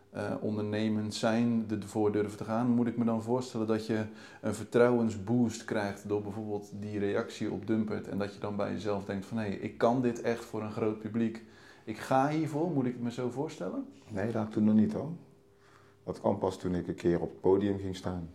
Eh, 0.09 0.33
ondernemend 0.39 1.13
zijn, 1.13 1.65
ervoor 1.81 2.11
durven 2.11 2.37
te 2.37 2.43
gaan. 2.43 2.67
Moet 2.67 2.87
ik 2.87 2.97
me 2.97 3.05
dan 3.05 3.23
voorstellen 3.23 3.67
dat 3.67 3.85
je 3.85 4.05
een 4.41 4.55
vertrouwensboost 4.55 5.65
krijgt 5.65 6.07
door 6.07 6.21
bijvoorbeeld 6.21 6.71
die 6.79 6.99
reactie 6.99 7.51
op 7.51 7.67
Dumpert 7.67 8.07
en 8.07 8.17
dat 8.17 8.33
je 8.33 8.39
dan 8.39 8.55
bij 8.55 8.71
jezelf 8.71 9.05
denkt 9.05 9.25
van 9.25 9.37
hé, 9.37 9.45
ik 9.45 9.77
kan 9.77 10.01
dit 10.01 10.21
echt 10.21 10.45
voor 10.45 10.61
een 10.61 10.71
groot 10.71 10.99
publiek. 10.99 11.43
Ik 11.83 11.97
ga 11.97 12.29
hiervoor, 12.29 12.71
moet 12.71 12.85
ik 12.85 12.93
het 12.93 13.01
me 13.01 13.11
zo 13.11 13.29
voorstellen? 13.29 13.85
Nee, 14.07 14.31
dat 14.31 14.51
toen 14.51 14.63
nog 14.63 14.75
niet 14.75 14.93
hoor. 14.93 15.11
Dat 16.03 16.19
kwam 16.19 16.37
pas 16.37 16.57
toen 16.59 16.75
ik 16.75 16.87
een 16.87 16.95
keer 16.95 17.21
op 17.21 17.29
het 17.29 17.41
podium 17.41 17.79
ging 17.79 17.95
staan. 17.95 18.29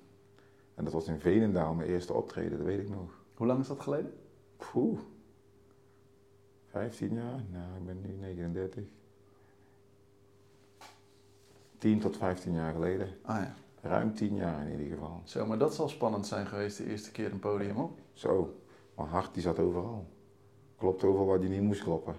En 0.74 0.84
dat 0.84 0.92
was 0.92 1.08
in 1.08 1.20
Veenendaal, 1.20 1.74
mijn 1.74 1.88
eerste 1.88 2.12
optreden, 2.12 2.58
dat 2.58 2.66
weet 2.66 2.80
ik 2.80 2.88
nog. 2.88 3.24
Hoe 3.34 3.46
lang 3.46 3.60
is 3.60 3.66
dat 3.66 3.80
geleden? 3.80 4.12
Poeh. 4.56 4.98
15 6.66 7.14
jaar? 7.14 7.44
Nou, 7.52 7.76
ik 7.76 7.86
ben 7.86 8.00
nu 8.00 8.16
39. 8.20 8.84
10 11.84 12.00
tot 12.00 12.16
15 12.16 12.52
jaar 12.52 12.72
geleden. 12.72 13.08
Ah 13.22 13.36
ja, 13.36 13.54
Ruim 13.82 14.14
10 14.14 14.34
jaar 14.34 14.66
in 14.66 14.70
ieder 14.70 14.86
geval. 14.86 15.20
zo, 15.24 15.46
maar 15.46 15.58
dat 15.58 15.74
zal 15.74 15.88
spannend 15.88 16.26
zijn 16.26 16.46
geweest 16.46 16.76
de 16.76 16.90
eerste 16.90 17.10
keer 17.10 17.32
een 17.32 17.38
podium 17.38 17.76
op. 17.76 17.98
Zo, 18.12 18.54
mijn 18.96 19.08
hart 19.08 19.34
die 19.34 19.42
zat 19.42 19.58
overal. 19.58 20.06
Klopt 20.78 21.04
overal 21.04 21.26
waar 21.26 21.40
die 21.40 21.48
niet 21.48 21.62
moest 21.62 21.82
kloppen. 21.82 22.16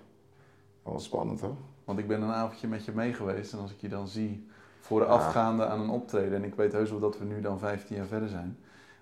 Dat 0.83 0.93
was 0.93 1.03
spannend 1.03 1.41
hoor. 1.41 1.55
Want 1.83 1.99
ik 1.99 2.07
ben 2.07 2.21
een 2.21 2.31
avondje 2.31 2.67
met 2.67 2.85
je 2.85 2.91
mee 2.91 3.13
geweest 3.13 3.53
en 3.53 3.59
als 3.59 3.71
ik 3.71 3.81
je 3.81 3.89
dan 3.89 4.07
zie 4.07 4.47
voorafgaande 4.79 5.65
aan 5.65 5.79
een 5.79 5.89
optreden, 5.89 6.33
en 6.33 6.43
ik 6.43 6.55
weet 6.55 6.71
heus 6.71 6.89
wel 6.89 6.99
dat 6.99 7.17
we 7.17 7.25
nu 7.25 7.41
dan 7.41 7.59
15 7.59 7.95
jaar 7.95 8.05
verder 8.05 8.29
zijn, 8.29 8.57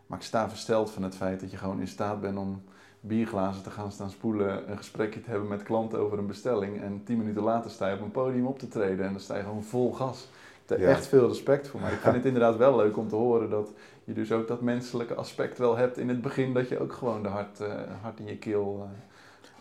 maar 0.07 0.17
ik 0.17 0.25
sta 0.25 0.49
versteld 0.49 0.91
van 0.91 1.03
het 1.03 1.15
feit 1.15 1.39
dat 1.39 1.51
je 1.51 1.57
gewoon 1.57 1.79
in 1.79 1.87
staat 1.87 2.21
bent 2.21 2.37
om 2.37 2.63
bierglazen 2.99 3.63
te 3.63 3.71
gaan 3.71 3.91
staan 3.91 4.09
spoelen, 4.09 4.71
een 4.71 4.77
gesprekje 4.77 5.21
te 5.21 5.29
hebben 5.29 5.47
met 5.47 5.63
klanten 5.63 5.99
over 5.99 6.17
een 6.17 6.27
bestelling 6.27 6.81
en 6.81 7.03
10 7.03 7.17
minuten 7.17 7.43
later 7.43 7.71
sta 7.71 7.87
je 7.87 7.95
op 7.95 8.01
een 8.01 8.11
podium 8.11 8.45
op 8.45 8.59
te 8.59 8.67
treden 8.67 9.05
en 9.05 9.11
dan 9.11 9.21
sta 9.21 9.35
je 9.35 9.43
gewoon 9.43 9.63
vol 9.63 9.93
gas. 9.93 10.27
Er 10.65 10.79
Ja. 10.81 10.89
echt 10.89 11.07
veel 11.07 11.27
respect 11.27 11.67
voor, 11.67 11.79
maar 11.79 11.91
ik 11.91 11.99
vind 11.99 12.15
het 12.19 12.25
inderdaad 12.25 12.57
wel 12.57 12.75
leuk 12.75 12.97
om 12.97 13.07
te 13.07 13.15
horen 13.15 13.49
dat 13.49 13.73
je 14.03 14.13
dus 14.13 14.31
ook 14.31 14.47
dat 14.47 14.61
menselijke 14.61 15.13
aspect 15.13 15.57
wel 15.57 15.75
hebt 15.77 15.97
in 15.97 16.09
het 16.09 16.21
begin, 16.21 16.53
dat 16.53 16.67
je 16.69 16.79
ook 16.79 16.93
gewoon 16.93 17.23
de 17.23 17.29
hart, 17.29 17.59
eh, 17.59 17.73
hart 18.01 18.19
in 18.19 18.25
je 18.25 18.37
keel... 18.37 18.87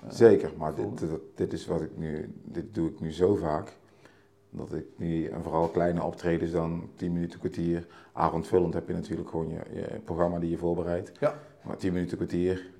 eh, 0.03 0.11
Zeker, 0.11 0.51
maar 0.57 0.75
dit, 0.75 0.99
dit, 0.99 1.11
dit 1.35 1.53
is 1.53 1.67
wat 1.67 1.81
ik 1.81 1.91
nu, 1.97 2.33
dit 2.45 2.75
doe 2.75 2.89
ik 2.91 3.01
nu 3.01 3.13
zo 3.13 3.35
vaak. 3.35 3.73
Dat 4.51 4.73
ik 4.73 4.85
nu, 4.97 5.27
en 5.27 5.43
vooral 5.43 5.69
kleine 5.69 6.03
optredens 6.03 6.51
dan, 6.51 6.91
10 6.97 7.13
minuten, 7.13 7.39
kwartier. 7.39 7.87
Avondvullend 8.13 8.75
heb 8.75 8.89
je 8.89 8.95
natuurlijk 8.95 9.29
gewoon 9.29 9.49
je, 9.49 9.61
je 9.75 10.01
programma 10.05 10.39
die 10.39 10.51
je 10.51 10.59
voorbereidt. 10.59 11.13
Ja. 11.21 11.35
Maar 11.63 11.77
10 11.77 11.93
minuten, 11.93 12.17
kwartier, 12.17 12.71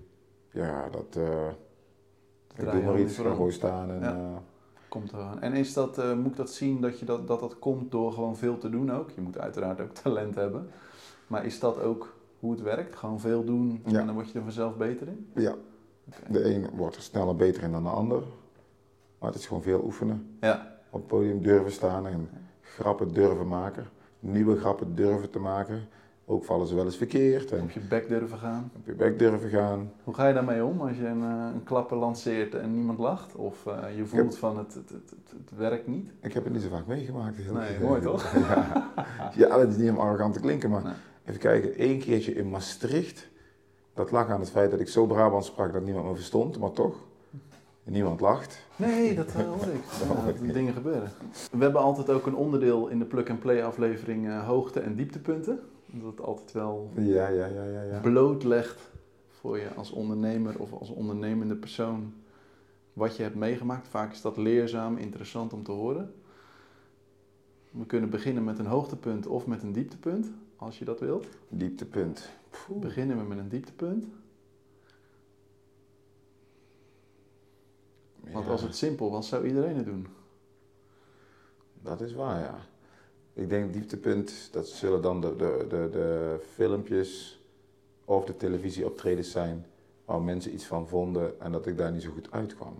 ja, 0.51 0.89
dat. 0.91 1.17
eh 1.17 1.49
ik 2.57 2.71
doe 2.71 2.83
maar 2.83 2.99
iets, 3.01 3.17
ga 3.17 3.31
gewoon 3.31 3.53
staan. 3.53 3.91
En, 3.91 4.01
Ja. 4.01 4.43
Komt 4.93 5.13
eraan. 5.13 5.41
En 5.41 5.53
is 5.53 5.73
dat, 5.73 5.99
eh, 5.99 6.13
moet 6.15 6.27
ik 6.31 6.37
dat 6.37 6.51
zien 6.51 6.81
dat, 6.81 6.99
je 6.99 7.05
dat, 7.05 7.27
dat 7.27 7.41
dat 7.41 7.59
komt 7.59 7.91
door 7.91 8.13
gewoon 8.13 8.37
veel 8.37 8.59
te 8.59 8.71
doen 8.71 8.93
ook? 8.93 9.11
Je 9.11 9.21
moet 9.21 9.39
uiteraard 9.39 9.81
ook 9.81 9.91
talent 10.03 10.35
hebben. 10.35 10.69
Maar 11.27 11.45
is 11.45 11.61
dat 11.61 11.81
ook 11.81 12.15
hoe 12.41 12.51
het 12.53 12.61
werkt? 12.63 12.97
Gewoon 12.97 13.21
veel 13.21 13.45
doen 13.45 13.83
Ja. 13.87 13.99
en 14.01 14.07
dan 14.07 14.15
word 14.15 14.31
je 14.31 14.39
er 14.39 14.45
vanzelf 14.45 14.77
beter 14.77 15.09
in? 15.09 15.27
ja, 15.35 15.55
de 16.31 16.55
een 16.55 16.67
wordt 16.77 16.97
er 16.97 17.03
sneller 17.03 17.37
beter 17.37 17.63
in 17.63 17.73
dan 17.73 17.83
de 17.83 17.89
ander. 17.89 18.23
Maar 19.19 19.31
het 19.31 19.39
is 19.39 19.47
gewoon 19.47 19.63
veel 19.63 19.83
oefenen. 19.85 20.37
Ja, 20.41 20.77
Op 20.91 20.99
het 20.99 21.07
podium 21.07 21.43
durven 21.43 21.73
staan 21.73 22.07
en 22.07 22.29
grappen 22.61 23.13
durven 23.13 23.49
maken. 23.49 23.87
Nieuwe 24.21 24.57
grappen 24.59 24.95
durven 24.95 25.31
te 25.31 25.39
maken. 25.39 25.89
Ook 26.25 26.45
vallen 26.45 26.67
ze 26.67 26.75
wel 26.75 26.85
eens 26.85 26.97
verkeerd. 26.97 27.53
En 27.53 27.63
Op 27.63 27.71
je 27.71 27.81
bek 27.81 28.09
durven 28.09 28.39
gaan. 28.39 28.71
op 28.77 28.87
je 28.87 28.93
bek 28.95 29.19
durven 29.19 29.49
gaan. 29.51 29.93
Hoe 30.05 30.15
ga 30.15 30.27
je 30.29 30.35
daarmee 30.35 30.65
om 30.65 30.81
als 30.81 30.97
je 30.97 31.07
een, 31.07 31.23
eh, 31.23 31.47
een 31.55 31.63
klapper 31.65 31.97
lanceert 31.97 32.55
en 32.55 32.75
niemand 32.75 32.99
lacht? 32.99 33.35
Of 33.37 33.67
eh, 33.67 33.97
je 33.97 34.07
voelt 34.07 34.37
van 34.39 34.59
het, 34.59 34.75
het, 34.75 34.91
het, 34.91 35.11
het, 35.31 35.59
werkt 35.59 35.87
niet? 35.87 36.11
Ik 36.21 36.33
heb 36.33 36.45
het 36.45 36.53
niet 36.53 36.63
zo 36.63 36.69
vaak 36.69 36.87
meegemaakt. 36.87 37.37
heel 37.37 37.53
Nee, 37.55 37.81
mooi 37.81 38.01
toch? 38.01 38.33
Ja. 38.35 38.91
ja, 39.37 39.57
dat 39.59 39.69
is 39.69 39.77
niet 39.77 39.91
om 39.91 39.99
arrogant 39.99 40.35
te 40.35 40.41
klinken, 40.41 40.71
maar 40.71 40.83
Nee. 40.83 40.93
even 41.25 41.41
kijken. 41.41 41.73
Eén 41.91 41.99
keertje 41.99 42.33
in 42.35 42.51
Maastricht. 42.51 43.31
Dat 43.95 44.11
lag 44.11 44.29
aan 44.29 44.41
het 44.41 44.51
feit 44.51 44.71
dat 44.71 44.81
ik 44.81 44.89
zo 44.89 45.07
Brabant 45.07 45.45
sprak 45.45 45.73
dat 45.73 45.83
niemand 45.85 46.07
me 46.07 46.15
verstond, 46.15 46.59
maar 46.59 46.73
toch. 46.73 46.97
Niemand 47.85 48.21
lacht. 48.21 48.67
Nee, 48.77 49.15
dat 49.15 49.27
eh, 49.35 49.35
hoor 49.47 49.67
ik. 49.67 49.83
Dat 50.27 50.39
Ja, 50.47 50.53
dingen 50.53 50.73
gebeuren. 50.73 51.11
We 51.53 51.63
hebben 51.63 51.81
altijd 51.81 52.11
ook 52.11 52.27
een 52.27 52.35
onderdeel 52.35 52.89
in 52.89 52.99
de 52.99 53.05
plug-and-play 53.05 53.65
aflevering 53.65 54.27
eh, 54.29 54.47
hoogte- 54.47 54.81
en 54.81 54.95
dieptepunten. 54.95 55.61
Dat 55.87 56.11
het 56.11 56.21
altijd 56.21 56.53
wel 56.53 56.91
Ja, 56.95 57.29
ja, 57.29 57.47
ja, 57.47 57.65
ja. 57.65 57.83
ja. 57.83 58.01
blootlegt 58.01 58.91
voor 59.29 59.59
je 59.59 59.75
als 59.75 59.91
ondernemer 59.91 60.59
of 60.59 60.73
als 60.73 60.91
ondernemende 60.91 61.55
persoon 61.57 62.13
wat 62.93 63.17
je 63.17 63.23
hebt 63.23 63.35
meegemaakt. 63.35 63.89
Vaak 63.89 64.13
is 64.13 64.21
dat 64.21 64.37
leerzaam, 64.37 64.97
interessant 64.97 65.53
om 65.53 65.63
te 65.63 65.73
horen. 65.73 66.15
We 67.71 67.87
kunnen 67.87 68.11
beginnen 68.11 68.45
met 68.45 68.59
een 68.59 68.67
hoogtepunt 68.67 69.27
of 69.27 69.47
met 69.47 69.63
een 69.63 69.73
dieptepunt, 69.73 70.31
als 70.57 70.79
je 70.79 70.85
dat 70.85 71.01
wilt. 71.01 71.27
Dieptepunt. 71.49 72.29
Poeh. 72.67 72.81
Beginnen 72.81 73.17
we 73.19 73.23
met 73.25 73.39
een 73.39 73.49
dieptepunt. 73.49 74.07
Want 78.31 78.45
Ja, 78.45 78.51
als 78.51 78.63
het 78.63 78.77
simpel 78.77 79.11
was, 79.11 79.29
zou 79.29 79.47
iedereen 79.47 79.77
het 79.77 79.85
doen. 79.85 80.07
Dat 81.83 82.01
is 82.01 82.13
waar, 82.15 82.41
ja. 82.41 82.59
Ik 83.33 83.49
denk 83.49 83.73
dieptepunt, 83.73 84.49
dat 84.53 84.69
zullen 84.69 85.03
dan 85.03 85.21
de, 85.21 85.37
de, 85.37 85.65
de, 85.69 85.89
de 85.91 86.39
filmpjes 86.55 87.41
of 88.05 88.25
de 88.25 88.37
televisieoptredens 88.37 89.31
zijn 89.31 89.67
waar 90.05 90.23
mensen 90.23 90.55
iets 90.55 90.67
van 90.67 90.89
vonden 90.89 91.41
en 91.41 91.53
dat 91.53 91.67
ik 91.67 91.77
daar 91.77 91.93
niet 91.93 92.03
zo 92.03 92.11
goed 92.11 92.31
uitkwam. 92.31 92.75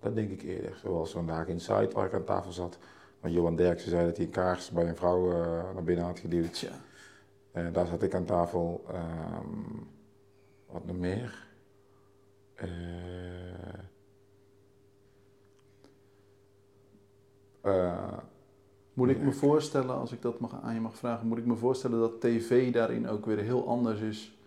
Dat 0.00 0.14
denk 0.14 0.30
ik 0.30 0.42
eerder. 0.42 0.76
Zoals 0.82 1.10
vandaag 1.12 1.46
in 1.48 1.60
Site 1.60 1.90
waar 1.92 2.06
ik 2.06 2.14
aan 2.14 2.24
tafel 2.24 2.52
zat. 2.52 2.78
Want 3.20 3.34
Johan 3.34 3.56
Derksen 3.56 3.90
zei 3.90 4.06
dat 4.06 4.16
hij 4.16 4.26
een 4.26 4.32
kaars 4.32 4.70
bij 4.70 4.88
een 4.88 4.96
vrouw 4.96 5.30
eh, 5.32 5.74
naar 5.74 5.84
binnen 5.84 6.04
had 6.04 6.18
geduwd. 6.18 6.52
Tja, 6.52 6.72
Eh, 7.52 7.72
daar 7.72 7.86
zat 7.86 8.02
ik 8.02 8.14
aan 8.14 8.24
tafel. 8.24 8.84
Ehm, 8.88 9.82
wat 10.66 10.84
nog 10.86 10.96
meer? 10.96 11.46
Eh, 12.54 12.68
eh, 17.64 18.12
moet 18.94 19.08
ik 19.08 19.22
me 19.22 19.32
voorstellen, 19.32 19.98
als 19.98 20.12
ik 20.12 20.22
dat 20.22 20.40
mag, 20.40 20.56
aan 20.62 20.74
je 20.74 20.80
mag 20.80 20.96
vragen, 20.96 21.26
moet 21.26 21.38
ik 21.38 21.46
me 21.46 21.54
voorstellen 21.54 21.98
dat 21.98 22.20
tv 22.20 22.72
daarin 22.72 23.08
ook 23.08 23.26
weer 23.26 23.38
heel 23.38 23.68
anders 23.68 24.00
is 24.00 24.38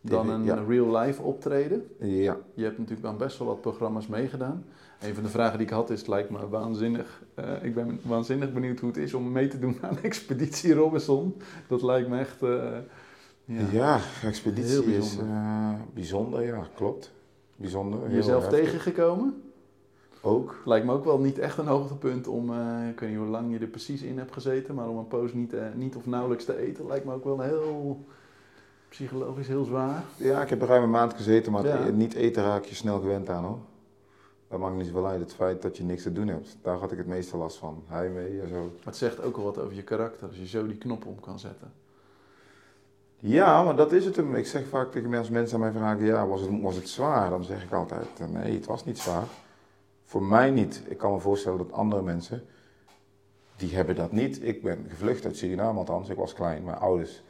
dan 0.00 0.28
een 0.28 0.44
ja. 0.44 0.64
real-life 0.68 1.22
optreden? 1.22 1.86
ja, 1.98 2.36
Je 2.54 2.64
hebt 2.64 2.78
natuurlijk 2.78 3.06
aan 3.06 3.16
best 3.16 3.38
wel 3.38 3.46
wat 3.46 3.60
programma's 3.60 4.06
meegedaan. 4.06 4.64
Een 5.00 5.14
van 5.14 5.22
de 5.22 5.28
vragen 5.28 5.58
die 5.58 5.66
ik 5.66 5.72
had 5.72 5.90
is, 5.90 5.98
het 5.98 6.08
lijkt 6.08 6.30
me 6.30 6.48
waanzinnig. 6.48 7.22
eh, 7.34 7.62
ik 7.62 7.74
ben 7.74 8.00
waanzinnig 8.02 8.52
benieuwd 8.52 8.80
hoe 8.80 8.88
het 8.88 8.98
is 8.98 9.14
om 9.14 9.32
mee 9.32 9.48
te 9.48 9.58
doen 9.58 9.78
aan 9.80 9.98
Expeditie 10.02 10.74
Robinson. 10.74 11.36
Dat 11.68 11.82
lijkt 11.82 12.08
me 12.08 12.18
echt... 12.18 12.42
eh, 12.42 12.78
ja. 13.44 13.66
ja. 13.72 14.00
expeditie 14.22 14.70
Heel 14.70 14.82
is 14.82 14.86
bijzonder. 14.86 15.76
bijzonder, 15.94 16.42
ja, 16.42 16.66
klopt. 16.74 17.12
Bijzonder. 17.56 18.10
Jezelf 18.10 18.42
heftig. 18.42 18.60
tegengekomen? 18.60 19.42
Ook. 20.26 20.56
Lijkt 20.64 20.86
me 20.86 20.92
ook 20.92 21.04
wel 21.04 21.18
niet 21.18 21.38
echt 21.38 21.58
een 21.58 21.66
hoogtepunt 21.66 22.28
om, 22.28 22.50
eh, 22.50 22.88
ik 22.90 23.00
weet 23.00 23.08
niet 23.10 23.18
hoe 23.18 23.26
lang 23.28 23.52
je 23.52 23.58
er 23.58 23.66
precies 23.66 24.02
in 24.02 24.18
hebt 24.18 24.32
gezeten, 24.32 24.74
maar 24.74 24.88
om 24.88 24.96
een 24.98 25.08
poos 25.08 25.32
niet, 25.32 25.52
eh, 25.52 25.62
niet 25.74 25.96
of 25.96 26.06
nauwelijks 26.06 26.44
te 26.44 26.58
eten, 26.58 26.86
lijkt 26.86 27.04
me 27.04 27.12
ook 27.12 27.24
wel 27.24 27.40
heel 27.40 28.04
psychologisch 28.88 29.48
heel 29.48 29.64
zwaar. 29.64 30.02
Ja, 30.16 30.42
ik 30.42 30.48
heb 30.48 30.62
er 30.62 30.68
ruim 30.68 30.82
een 30.82 30.90
maand 30.90 31.14
gezeten, 31.14 31.52
maar 31.52 31.66
Ja. 31.66 31.88
niet 31.88 32.14
eten 32.14 32.42
raak 32.42 32.64
je 32.64 32.74
snel 32.74 33.00
gewend 33.00 33.28
aan 33.28 33.44
hoor. 33.44 33.58
Dat 34.48 34.58
maakt 34.58 34.76
niet 34.76 34.86
zoveel 34.86 35.06
uit, 35.06 35.20
het 35.20 35.34
feit 35.34 35.62
dat 35.62 35.76
je 35.76 35.84
niks 35.84 36.02
te 36.02 36.12
doen 36.12 36.28
hebt. 36.28 36.56
Daar 36.62 36.76
had 36.76 36.92
ik 36.92 36.98
het 36.98 37.06
meeste 37.06 37.36
last 37.36 37.56
van. 37.56 37.82
Heimwee 37.86 38.40
en 38.40 38.48
zo. 38.48 38.54
Maar 38.60 38.84
het 38.84 38.96
zegt 38.96 39.22
ook 39.22 39.36
wel 39.36 39.44
wat 39.44 39.58
over 39.58 39.74
je 39.74 39.82
karakter, 39.82 40.28
als 40.28 40.36
je 40.36 40.46
zo 40.46 40.66
die 40.66 40.76
knop 40.78 41.06
om 41.06 41.20
kan 41.20 41.38
zetten. 41.38 41.72
Ja, 43.18 43.62
maar 43.62 43.76
dat 43.76 43.92
is 43.92 44.04
het 44.04 44.16
hem. 44.16 44.34
Ik 44.34 44.46
zeg 44.46 44.66
vaak 44.68 44.90
tegen 44.92 45.08
mensen, 45.10 45.26
als 45.28 45.38
mensen 45.40 45.56
aan 45.56 45.62
mij 45.62 45.72
vragen, 45.80 46.04
ja, 46.04 46.26
was 46.26 46.40
het, 46.40 46.50
was 46.62 46.76
het 46.76 46.88
zwaar? 46.88 47.30
Dan 47.30 47.44
zeg 47.44 47.62
ik 47.64 47.72
altijd, 47.72 48.06
eh, 48.18 48.26
nee, 48.28 48.54
het 48.54 48.66
was 48.66 48.84
niet 48.84 48.98
zwaar. 48.98 49.24
Voor 50.14 50.22
mij 50.22 50.50
niet. 50.50 50.82
Ik 50.86 50.98
kan 50.98 51.12
me 51.12 51.18
voorstellen 51.18 51.58
dat 51.58 51.72
andere 51.72 52.02
mensen, 52.02 52.44
die 53.56 53.74
hebben 53.74 53.94
dat 53.94 54.12
niet. 54.12 54.42
Ik 54.42 54.62
ben 54.62 54.86
gevlucht 54.88 55.24
uit 55.24 55.36
Suriname 55.36 55.78
althans, 55.78 56.08
ik 56.08 56.16
was 56.16 56.32
klein. 56.32 56.64
Mijn 56.64 56.76
ouders, 56.78 57.22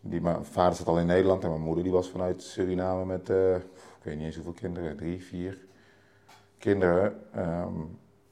die, 0.00 0.20
mijn 0.20 0.44
vader 0.44 0.76
zat 0.76 0.86
al 0.86 0.98
in 0.98 1.06
Nederland 1.06 1.42
en 1.44 1.50
mijn 1.50 1.62
moeder 1.62 1.82
die 1.84 1.92
was 1.92 2.10
vanuit 2.10 2.42
Suriname 2.42 3.04
met, 3.04 3.30
eh, 3.30 3.54
ik 3.56 4.02
weet 4.02 4.16
niet 4.16 4.24
eens 4.24 4.34
hoeveel 4.34 4.52
kinderen, 4.52 4.96
drie, 4.96 5.22
vier 5.24 5.58
kinderen. 6.58 7.32
ehm, 7.32 7.74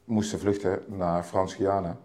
moesten 0.04 0.38
vluchten 0.38 0.82
naar 0.86 1.24
Frans-Guyana. 1.24 1.96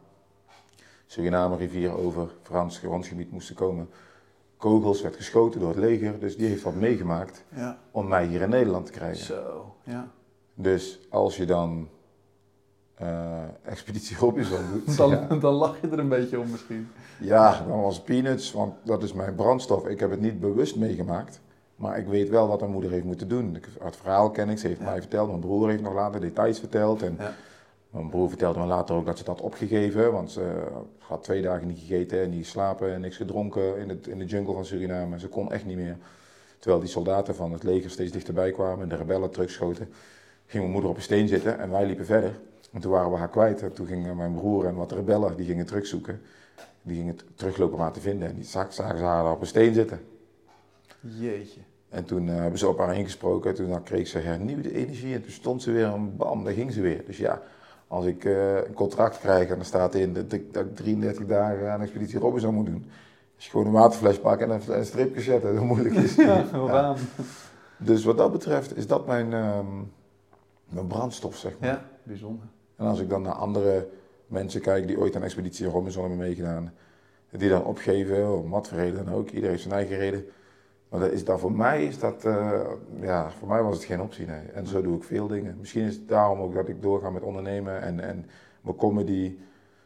Suriname 1.06 1.56
rivier 1.58 1.98
over 1.98 2.30
Frans 2.42 2.78
grondgebied 2.78 3.32
moesten 3.32 3.56
komen 3.56 3.90
kogels, 4.58 5.02
werd 5.02 5.16
geschoten 5.16 5.60
door 5.60 5.70
het 5.70 5.78
leger. 5.78 6.20
Dus 6.20 6.38
die 6.38 6.48
heeft 6.48 6.63
wat 6.63 6.75
meegemaakt 6.75 7.44
Ja, 7.56 7.80
om 7.92 8.08
mij 8.08 8.25
hier 8.25 8.42
in 8.42 8.50
Nederland 8.50 8.86
te 8.86 8.92
krijgen. 8.92 9.25
zo, 9.25 9.75
ja. 9.84 10.12
Dus 10.53 11.00
als 11.10 11.38
je 11.38 11.45
dan 11.45 11.88
eh, 12.95 13.41
Expeditie 13.63 14.17
Robinson 14.17 14.60
doet, 14.72 14.98
Dan, 14.98 15.10
ja, 15.10 15.27
dan 15.36 15.53
lach 15.53 15.81
je 15.81 15.88
er 15.88 16.00
een 16.00 16.10
beetje 16.10 16.39
om 16.39 16.50
misschien. 16.51 16.88
ja, 17.19 17.63
dan 17.67 17.81
was 17.81 18.01
peanuts, 18.01 18.51
want 18.51 18.74
dat 18.83 19.03
is 19.03 19.13
mijn 19.13 19.36
brandstof. 19.36 19.88
Ik 19.88 20.00
heb 20.00 20.12
het 20.12 20.22
niet 20.22 20.39
bewust 20.39 20.75
meegemaakt, 20.75 21.39
maar 21.75 21.98
ik 21.98 22.07
weet 22.07 22.29
wel 22.29 22.48
wat 22.48 22.60
mijn 22.60 22.72
moeder 22.72 22.91
heeft 22.91 23.05
moeten 23.05 23.27
doen. 23.27 23.57
Het 23.83 23.95
verhaal 23.95 24.31
ken 24.31 24.50
ik, 24.50 24.57
ze 24.57 24.67
heeft 24.67 24.79
Ja. 24.79 24.86
mij 24.86 25.00
verteld, 25.00 25.27
mijn 25.27 25.39
broer 25.39 25.69
heeft 25.69 25.81
nog 25.81 25.93
later 25.93 26.22
details 26.22 26.60
verteld. 26.60 27.01
En 27.01 27.15
Ja. 27.19 27.33
Mijn 27.89 28.10
broer 28.10 28.29
vertelde 28.29 28.60
me 28.60 28.65
later 28.65 28.95
ook 28.95 29.05
dat 29.05 29.17
ze 29.17 29.24
dat 29.24 29.36
had 29.38 29.45
opgegeven, 29.45 30.12
want 30.12 30.31
ze 30.31 30.63
had 30.98 31.24
twee 31.24 31.41
dagen 31.41 31.67
niet 31.67 31.79
gegeten 31.79 32.22
en 32.24 32.29
niet 32.29 32.43
geslapen 32.43 32.93
en 32.93 33.01
niks 33.01 33.15
gedronken 33.17 33.77
in, 33.77 33.89
het, 33.89 34.07
in 34.07 34.17
de 34.19 34.25
jungle 34.25 34.53
van 34.53 34.65
Suriname. 34.65 35.19
Ze 35.19 35.27
kon 35.27 35.51
echt 35.51 35.65
niet 35.65 35.77
meer. 35.77 35.98
Terwijl 36.60 36.81
die 36.81 36.91
soldaten 36.91 37.36
van 37.36 37.51
het 37.51 37.63
leger 37.63 37.89
steeds 37.89 38.12
dichterbij 38.12 38.51
kwamen 38.51 38.81
en 38.83 38.89
de 38.89 38.95
rebellen 38.95 39.29
terugschoten, 39.29 39.89
ging 40.45 40.62
mijn 40.63 40.71
moeder 40.71 40.89
op 40.89 40.95
een 40.95 41.01
steen 41.01 41.27
zitten 41.27 41.59
en 41.59 41.69
wij 41.71 41.85
liepen 41.85 42.05
verder. 42.05 42.39
En 42.71 42.81
toen 42.81 42.91
waren 42.91 43.12
we 43.12 43.17
haar 43.17 43.29
kwijt 43.29 43.62
en 43.62 43.73
toen 43.73 43.88
gingen 43.88 44.15
mijn 44.15 44.33
broer 44.33 44.65
en 44.65 44.75
wat 44.75 44.91
rebellen, 44.91 45.35
die 45.35 45.45
gingen 45.45 45.65
terugzoeken. 45.65 46.21
Die 46.81 46.97
gingen 46.97 47.17
teruglopen 47.35 47.75
om 47.75 47.81
haar 47.81 47.91
te 47.91 48.00
vinden 48.01 48.27
en 48.27 48.35
die 48.35 48.43
zag- 48.43 48.73
zagen 48.73 48.97
ze 48.97 49.03
haar 49.03 49.31
op 49.31 49.41
een 49.41 49.47
steen 49.47 49.73
zitten. 49.73 50.00
Jeetje. 51.00 51.59
En 51.89 52.05
toen 52.05 52.29
eh, 52.29 52.35
hebben 52.35 52.59
ze 52.59 52.67
op 52.67 52.77
haar 52.77 52.97
ingesproken. 52.97 53.53
Toen 53.55 53.69
dan 53.69 53.83
kreeg 53.83 54.07
ze 54.07 54.19
hernieuwde 54.19 54.73
energie. 54.73 55.13
En 55.13 55.21
toen 55.21 55.31
stond 55.31 55.62
ze 55.62 55.71
weer 55.71 55.85
en 55.85 56.15
bam, 56.17 56.43
daar 56.43 56.53
ging 56.53 56.73
ze 56.73 56.81
weer. 56.81 57.03
Dus 57.05 57.17
ja, 57.17 57.41
als 57.88 58.05
ik 58.05 58.25
eh, 58.25 58.55
een 58.55 58.73
contract 58.73 59.19
krijg 59.19 59.50
en 59.50 59.59
er 59.59 59.65
staat 59.65 59.95
in 59.95 60.13
dat 60.13 60.31
ik, 60.31 60.53
dat 60.53 60.65
ik 60.65 60.75
33 60.75 61.25
dagen 61.25 61.71
aan 61.71 61.81
Expeditie 61.81 62.19
Robinson 62.19 62.53
moet 62.53 62.65
doen. 62.65 62.85
Als 63.35 63.45
je 63.45 63.51
gewoon 63.51 63.65
een 63.65 63.71
waterfles 63.71 64.19
pakt 64.19 64.41
en 64.41 64.50
een, 64.50 64.62
een 64.67 64.85
stripje 64.85 65.21
zetten, 65.21 65.57
hoe 65.57 65.65
moeilijk 65.67 65.95
is? 65.95 66.15
Ja, 66.15 66.43
gaan. 66.67 66.95
Dus 67.77 68.03
wat 68.03 68.17
dat 68.17 68.31
betreft 68.31 68.77
is 68.77 68.88
dat 68.88 69.07
mijn, 69.07 69.33
ehm, 69.33 69.65
mijn 70.70 70.88
brandstof, 70.88 71.36
zeg 71.38 71.60
maar. 71.60 71.70
Ja, 71.70 71.86
bijzonder. 72.03 72.46
En 72.75 72.86
als 72.86 73.00
ik 73.00 73.10
dan 73.10 73.22
naar 73.22 73.34
andere 73.34 73.88
mensen 74.27 74.62
kijk 74.62 74.88
die 74.88 75.00
ooit 75.00 75.15
aan 75.15 75.24
Expeditie 75.24 75.65
Robinson 75.67 76.01
hebben 76.01 76.20
meegedaan. 76.20 76.74
Die 77.32 77.50
dan 77.50 77.63
opgeven, 77.65 78.38
om 78.38 78.50
wat 78.50 78.67
voor 78.67 78.77
reden 78.77 79.05
dan 79.05 79.13
ook. 79.13 79.27
Iedereen 79.27 79.50
heeft 79.50 79.62
zijn 79.62 79.74
eigen 79.74 79.98
reden. 79.98 80.25
Maar 80.89 81.00
dat 81.00 81.12
is 81.12 81.25
dan 81.25 81.39
voor 81.39 81.51
mij 81.51 81.86
is 81.86 82.00
dat, 82.00 82.25
eh, 82.25 82.62
ja, 83.01 83.32
voor 83.32 83.48
mij 83.48 83.62
was 83.63 83.75
het 83.75 83.86
geen 83.86 84.01
optie. 84.01 84.25
Nee. 84.25 84.41
En 84.53 84.67
zo 84.67 84.82
doe 84.82 84.96
ik 84.98 85.03
veel 85.03 85.27
dingen. 85.27 85.55
Misschien 85.60 85.84
is 85.84 85.96
het 85.96 86.08
daarom 86.08 86.39
ook 86.39 86.53
dat 86.53 86.67
ik 86.67 86.82
doorga 86.82 87.10
met 87.10 87.24
ondernemen 87.24 87.82
en, 87.82 88.00
en 88.00 88.25
mijn 88.62 88.75
comedy. 88.75 89.36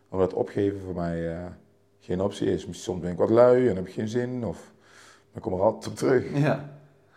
Omdat 0.10 0.34
opgeven 0.34 0.79
voor 0.79 0.93
mij 0.93 1.36
eh, 1.36 1.46
geen 2.00 2.22
optie 2.22 2.48
is. 2.48 2.67
Soms 2.84 3.00
ben 3.01 3.12
ik 3.12 3.17
wat 3.17 3.29
lui 3.29 3.69
en 3.69 3.75
heb 3.75 3.88
ik 3.88 3.93
geen 3.93 4.07
zin. 4.07 4.46
Of 4.46 4.74
ik 5.34 5.41
kom 5.41 5.53
er 5.53 5.62
altijd 5.62 5.88
op 5.91 5.96
terug. 5.98 6.38
Ja, 6.38 6.69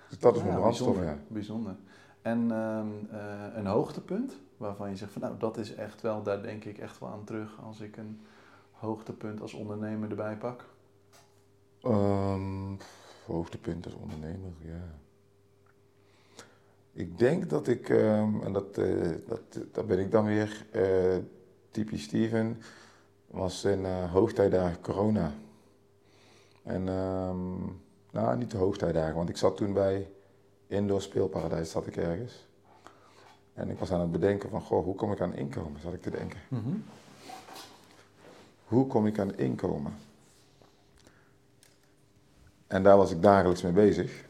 Dus 0.09 0.19
dat 0.19 0.35
is 0.37 0.41
Ja, 0.41 0.47
mijn 0.47 0.59
brandstof. 0.59 0.87
bijzonder. 0.95 1.15
Ja. 1.15 1.19
bijzonder. 1.29 1.77
En 2.23 2.51
ehm, 2.51 2.89
eh, 3.11 3.57
een 3.57 3.67
hoogtepunt 3.67 4.39
waarvan 4.57 4.91
je 4.91 4.97
zegt 4.97 5.13
van 5.13 5.23
nou, 5.23 5.35
dat 5.39 5.57
is 5.57 5.75
echt 5.75 6.01
wel, 6.01 6.23
daar 6.23 6.43
denk 6.43 6.65
ik 6.65 6.79
echt 6.79 6.99
wel 6.99 7.09
aan 7.09 7.25
terug 7.25 7.61
als 7.63 7.81
ik 7.81 7.97
een 7.97 8.21
hoogtepunt 8.71 9.41
als 9.41 9.55
ondernemer 9.55 10.11
erbij 10.11 10.37
pak. 10.37 10.65
Ehm, 11.83 12.77
hoogtepunt 13.27 13.85
als 13.85 13.95
ondernemer, 13.95 14.53
ja. 14.59 14.99
Ik 16.93 17.19
denk 17.19 17.51
dat 17.51 17.69
ik, 17.69 17.89
ehm, 17.89 18.41
en 18.43 18.53
dat, 18.53 18.79
eh, 18.79 19.11
dat, 19.27 19.41
dat 19.73 19.87
ben 19.87 19.99
ik 19.99 20.11
dan 20.11 20.25
weer, 20.25 20.67
eh, 20.71 21.17
typisch 21.71 22.03
Steven, 22.03 22.63
was 23.27 23.65
in 23.65 23.85
eh 23.85 24.13
hoogtijdagen 24.13 24.81
corona. 24.81 25.33
En, 26.63 26.85
nou, 28.13 28.37
niet 28.37 28.51
de 28.51 28.57
hoogtijdagen, 28.57 29.15
want 29.15 29.29
ik 29.29 29.37
zat 29.37 29.57
toen 29.57 29.73
bij 29.73 30.11
Indoor 30.71 31.03
Speelparadijs, 31.03 31.71
zat 31.71 31.87
ik 31.87 31.97
ergens. 31.97 32.47
En 33.55 33.71
ik 33.71 33.79
was 33.79 33.93
aan 33.93 34.01
het 34.01 34.13
bedenken 34.13 34.51
van, 34.51 34.61
goh, 34.61 34.85
hoe 34.85 34.95
kom 34.95 35.13
ik 35.13 35.21
aan 35.21 35.35
inkomen, 35.35 35.81
zat 35.81 35.93
ik 35.93 36.03
te 36.03 36.11
denken. 36.11 36.39
Hoe 38.65 38.87
kom 38.87 39.07
ik 39.07 39.19
aan 39.19 39.37
inkomen? 39.37 39.95
En 42.67 42.83
daar 42.83 42.97
was 42.97 43.11
ik 43.11 43.23
dagelijks 43.23 43.63
mee 43.63 43.73
bezig. 43.73 44.25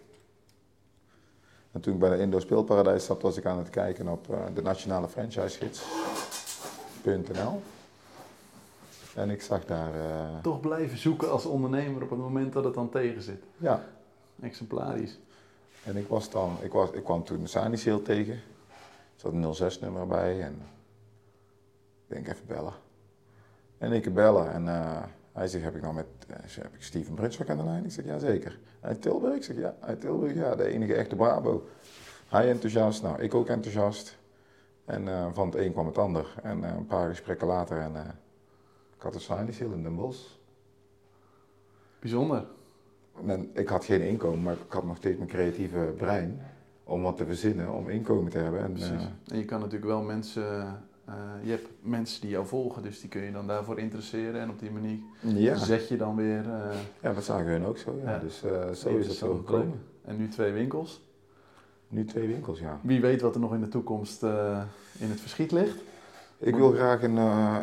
En 1.72 1.80
toen 1.80 1.94
ik 1.94 1.98
bij 1.98 2.10
de 2.10 2.18
Indo 2.18 2.38
Speelparadijs 2.38 3.04
zat, 3.04 3.22
was 3.22 3.36
ik 3.36 3.46
aan 3.46 3.58
het 3.58 3.70
kijken 3.70 4.08
op 4.08 4.28
uh, 4.30 4.38
de 4.54 4.62
nationale 4.62 5.08
franchisegids.nl. 5.08 7.62
En 9.14 9.30
ik 9.30 9.42
zag 9.42 9.64
daar... 9.64 9.94
Uh, 9.94 10.38
Toch 10.42 10.60
blijven 10.60 10.98
zoeken 10.98 11.30
als 11.30 11.44
ondernemer 11.44 12.02
op 12.02 12.10
het 12.10 12.18
moment 12.18 12.52
dat 12.52 12.64
het 12.64 12.74
dan 12.74 12.90
tegen 12.90 13.22
zit. 13.22 13.42
Ja. 13.56 13.84
Exemplarisch. 14.40 15.18
En 15.84 15.96
ik 15.96 16.08
was 16.08 16.30
dan, 16.30 16.56
ik, 16.60 16.72
was, 16.72 16.90
ik 16.90 17.04
kwam 17.04 17.24
toen 17.24 17.46
Saniseel 17.46 18.02
tegen. 18.02 18.34
Er 18.34 19.16
zat 19.16 19.32
een 19.32 19.72
06-nummer 19.72 20.06
bij 20.06 20.42
en 20.42 20.52
ik 22.06 22.14
denk 22.14 22.28
even 22.28 22.46
bellen. 22.46 22.72
En 23.78 23.92
ik 23.92 24.14
bellen 24.14 24.52
en 24.52 24.64
uh, 24.66 25.02
hij 25.32 25.48
zegt, 25.48 25.64
heb 25.64 25.76
ik 25.76 25.82
nou 25.82 25.94
met 25.94 26.06
uh, 26.30 26.36
heb 26.36 26.74
ik 26.74 26.82
Steven 26.82 27.14
Brunswijk 27.14 27.50
aan 27.50 27.56
de 27.56 27.64
lijn? 27.64 27.84
Ik 27.84 27.90
zeg, 27.90 28.04
ja 28.04 28.18
zeker. 28.18 28.58
Uit 28.80 29.02
Tilburg? 29.02 29.34
Ik 29.34 29.42
zeg, 29.42 29.56
ja, 29.56 29.74
uit 29.80 30.00
Tilburg, 30.00 30.34
ja, 30.34 30.54
de 30.54 30.64
enige 30.64 30.94
echte 30.94 31.16
Brabo. 31.16 31.68
Hij 32.28 32.50
enthousiast, 32.50 33.02
nou 33.02 33.22
ik 33.22 33.34
ook 33.34 33.48
enthousiast. 33.48 34.18
En 34.84 35.06
uh, 35.06 35.26
van 35.32 35.46
het 35.46 35.54
een 35.54 35.72
kwam 35.72 35.86
het 35.86 35.98
ander. 35.98 36.34
En 36.42 36.62
een 36.62 36.86
paar 36.86 37.08
gesprekken 37.08 37.46
later 37.46 37.78
en 37.78 37.92
ik 38.96 39.02
had 39.02 39.14
een 39.14 39.20
Saniseel 39.20 39.72
in 39.72 39.82
Den 39.82 39.96
Bosch. 39.96 40.26
Bijzonder. 41.98 42.46
Ik 43.52 43.68
had 43.68 43.84
geen 43.84 44.02
inkomen, 44.02 44.42
maar 44.42 44.52
ik 44.52 44.72
had 44.72 44.84
nog 44.84 44.96
steeds 44.96 45.16
mijn 45.16 45.28
creatieve 45.28 45.94
brein 45.96 46.40
om 46.84 47.02
wat 47.02 47.16
te 47.16 47.26
verzinnen, 47.26 47.72
om 47.72 47.88
inkomen 47.88 48.30
te 48.30 48.38
hebben. 48.38 48.60
En, 48.60 48.72
Precies. 48.72 49.08
en 49.26 49.38
je 49.38 49.44
kan 49.44 49.60
natuurlijk 49.60 49.90
wel 49.90 50.02
mensen 50.02 50.82
uh, 51.10 51.44
je 51.44 51.50
hebt 51.50 51.68
mensen 51.82 52.20
die 52.20 52.30
jou 52.30 52.46
volgen, 52.46 52.82
dus 52.82 53.00
die 53.00 53.08
kun 53.08 53.22
je 53.22 53.32
dan 53.32 53.46
daarvoor 53.46 53.78
interesseren. 53.78 54.40
En 54.40 54.50
op 54.50 54.58
die 54.58 54.70
manier 54.70 54.98
ja. 55.22 55.56
zet 55.56 55.88
je 55.88 55.96
dan 55.96 56.16
weer. 56.16 56.44
Uh, 56.44 56.76
ja, 57.02 57.12
dat 57.12 57.24
zagen 57.24 57.50
hun 57.50 57.64
ook 57.64 57.78
zo. 57.78 58.00
Ja. 58.04 58.10
ja. 58.10 58.18
Dus 58.18 58.44
uh, 58.44 58.70
zo 58.70 58.96
is 58.96 59.06
het 59.06 59.16
zo 59.16 59.34
gekomen. 59.34 59.80
En 60.04 60.16
nu 60.16 60.28
twee 60.28 60.52
winkels. 60.52 61.08
Nu 61.88 62.04
twee 62.04 62.26
winkels, 62.26 62.58
ja. 62.58 62.80
Wie 62.82 63.00
weet 63.00 63.20
wat 63.20 63.34
er 63.34 63.40
nog 63.40 63.54
in 63.54 63.60
de 63.60 63.68
toekomst 63.68 64.22
in 64.98 65.08
het 65.08 65.20
verschiet 65.20 65.52
ligt. 65.52 65.82
Ik 66.38 66.56
wil 66.56 66.72
graag 66.72 67.02
een, 67.02 67.18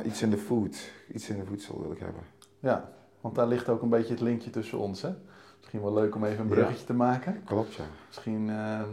iets 0.05 0.21
in 0.21 0.29
de 0.29 0.37
food, 0.37 0.91
iets 1.13 1.29
in 1.29 1.39
de 1.39 1.45
voedsel 1.45 1.81
wil 1.81 1.91
ik 1.91 1.99
hebben. 1.99 2.21
Ja, 2.59 2.91
want 3.21 3.35
daar 3.35 3.47
ligt 3.47 3.69
ook 3.69 3.81
een 3.81 3.89
beetje 3.89 4.13
het 4.13 4.21
linkje 4.21 4.49
tussen 4.49 4.77
ons, 4.77 5.01
hè? 5.01 5.09
Misschien 5.67 5.93
wel 5.93 6.01
leuk 6.01 6.15
om 6.15 6.24
even 6.24 6.39
een 6.39 6.47
bruggetje 6.47 6.86
te 6.86 6.93
maken. 6.93 7.41
Klopt, 7.45 7.74
ja. 7.74 7.83
Misschien 8.07 8.50
ehm, 8.50 8.89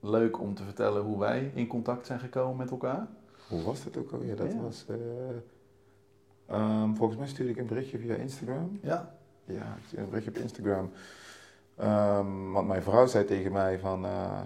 leuk 0.00 0.40
om 0.40 0.54
te 0.54 0.64
vertellen 0.64 1.02
hoe 1.02 1.18
wij 1.18 1.50
in 1.54 1.66
contact 1.66 2.06
zijn 2.06 2.20
gekomen 2.20 2.56
met 2.56 2.70
elkaar. 2.70 3.06
Hoe 3.48 3.62
was 3.62 3.84
dat 3.84 3.96
ook 3.96 4.12
alweer? 4.12 4.36
Dat 4.36 4.54
was. 4.54 4.86
Uh, 6.50 6.56
um, 6.82 6.96
volgens 6.96 7.18
mij 7.18 7.28
stuurde 7.28 7.52
ik 7.52 7.58
een 7.58 7.66
berichtje 7.66 7.98
via 7.98 8.14
Instagram. 8.14 8.78
Ja. 8.82 9.14
Ja, 9.44 9.76
ik 9.76 9.84
stuurde 9.84 10.04
een 10.04 10.10
berichtje 10.10 10.30
op 10.30 10.36
Instagram. 10.36 10.90
Um, 11.80 12.52
want 12.52 12.66
mijn 12.66 12.82
vrouw 12.82 13.06
zei 13.06 13.24
tegen 13.24 13.52
mij 13.52 13.78
van. 13.78 14.04
Uh, 14.04 14.40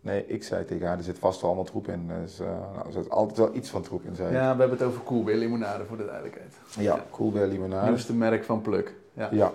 nee, 0.00 0.26
ik 0.26 0.42
zei 0.42 0.64
tegen 0.64 0.86
haar, 0.86 0.96
er 0.96 1.02
zit 1.02 1.18
vast 1.18 1.40
wel 1.40 1.50
allemaal 1.50 1.68
troep 1.68 1.88
in. 1.88 2.10
Dus 2.22 2.40
uh, 2.40 2.46
nou, 2.46 2.86
er 2.86 2.92
zit 2.92 3.10
altijd 3.10 3.38
wel 3.38 3.54
iets 3.54 3.70
van 3.70 3.82
troep 3.82 4.04
in, 4.04 4.14
zei 4.14 4.32
Ja, 4.32 4.52
we 4.54 4.60
hebben 4.60 4.78
het 4.78 4.86
over 4.86 5.02
Coolbeer 5.02 5.36
limonade 5.36 5.84
voor 5.84 5.96
de 5.96 6.04
duidelijkheid. 6.04 6.54
Ja, 6.76 6.82
ja. 6.82 7.04
Coolbeer 7.10 7.46
limonade. 7.46 7.86
Nieuwste 7.86 8.14
merk 8.14 8.44
van 8.44 8.60
Pluk. 8.60 8.94
Ja. 9.12 9.28
ja. 9.32 9.52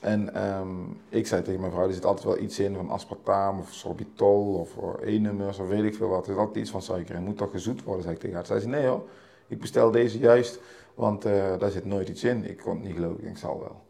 En 0.00 0.44
um, 0.44 1.00
ik 1.08 1.26
zei 1.26 1.42
tegen 1.42 1.60
mijn 1.60 1.72
vrouw, 1.72 1.86
er 1.86 1.92
zit 1.92 2.04
altijd 2.04 2.26
wel 2.26 2.38
iets 2.38 2.58
in 2.58 2.74
van 2.74 2.90
aspartaam 2.90 3.58
of 3.58 3.72
sorbitol 3.72 4.54
of 4.54 4.76
E-nummers 5.00 5.58
of 5.58 5.68
weet 5.68 5.84
ik 5.84 5.94
veel 5.94 6.08
wat. 6.08 6.26
Er 6.26 6.32
is 6.32 6.38
altijd 6.38 6.56
iets 6.56 6.70
van 6.70 6.82
suiker 6.82 7.14
in. 7.14 7.22
Moet 7.22 7.36
toch 7.36 7.50
gezoet 7.50 7.84
worden, 7.84 8.02
zei 8.02 8.14
ik 8.14 8.20
tegen 8.20 8.36
haar. 8.36 8.46
Zei 8.46 8.60
ze, 8.60 8.68
nee 8.68 8.86
hoor, 8.86 9.08
ik 9.46 9.60
bestel 9.60 9.90
deze 9.90 10.18
juist, 10.18 10.60
want 10.94 11.26
uh, 11.26 11.58
daar 11.58 11.70
zit 11.70 11.84
nooit 11.84 12.08
iets 12.08 12.24
in. 12.24 12.50
Ik 12.50 12.56
kon 12.56 12.74
het 12.74 12.84
niet 12.84 12.94
geloven, 12.94 13.18
ik 13.18 13.24
denk, 13.24 13.36
zal 13.36 13.58
wel. 13.58 13.82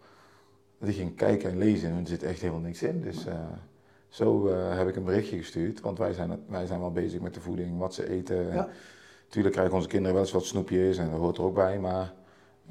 Dus 0.79 0.89
ik 0.89 0.97
ging 0.97 1.17
kijken 1.17 1.51
en 1.51 1.59
lezen 1.59 1.91
en 1.91 1.99
er 1.99 2.07
zit 2.07 2.23
echt 2.23 2.41
helemaal 2.41 2.61
niks 2.61 2.83
in. 2.83 3.01
Dus 3.01 3.27
uh, 3.27 3.35
zo 4.12 4.49
uh, 4.49 4.76
heb 4.76 4.88
ik 4.88 4.97
een 4.97 5.04
berichtje 5.04 5.37
gestuurd, 5.37 5.81
want 5.81 5.99
wij 5.99 6.12
zijn, 6.12 6.40
wij 6.49 6.66
zijn 6.66 6.81
wel 6.81 6.92
bezig 6.92 7.21
met 7.21 7.35
de 7.35 7.40
voeding, 7.40 7.78
wat 7.78 7.95
ze 7.95 8.09
eten. 8.09 8.47
Ja. 8.52 8.69
Tuurlijk 9.28 9.54
krijgen 9.54 9.75
onze 9.75 9.88
kinderen 9.88 10.14
wel 10.14 10.23
eens 10.23 10.33
wat 10.33 10.45
snoepjes 10.45 10.99
en 10.99 11.11
dat 11.11 11.19
hoort 11.19 11.37
er 11.37 11.42
ook 11.45 11.54
bij, 11.54 11.78
maar 11.78 12.12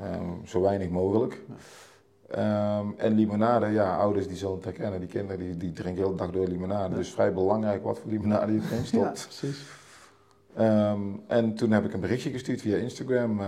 um, 0.01 0.45
zo 0.45 0.61
weinig 0.61 0.89
mogelijk. 0.89 1.41
Ja. 1.47 2.79
Um, 2.79 2.93
en 2.97 3.13
limonade, 3.13 3.67
ja, 3.67 3.97
ouders 3.97 4.27
die 4.27 4.37
zullen 4.37 4.55
het 4.55 4.63
herkennen. 4.63 4.99
Die 4.99 5.09
kinderen 5.09 5.39
die, 5.39 5.57
die 5.57 5.71
drinken 5.71 6.01
de 6.01 6.07
hele 6.07 6.17
dag 6.17 6.31
door 6.31 6.47
limonade. 6.47 6.89
Ja. 6.89 6.95
Dus 6.95 7.11
vrij 7.11 7.33
belangrijk 7.33 7.83
wat 7.83 7.99
voor 7.99 8.11
limonade 8.11 8.53
je 8.53 8.61
erin 8.71 8.85
stopt. 8.85 9.19
Ja, 9.19 9.25
precies. 9.25 9.65
Um, 10.59 11.23
en 11.27 11.55
toen 11.55 11.71
heb 11.71 11.85
ik 11.85 11.93
een 11.93 11.99
berichtje 11.99 12.29
gestuurd 12.29 12.61
via 12.61 12.77
Instagram. 12.77 13.39
Uh, 13.39 13.47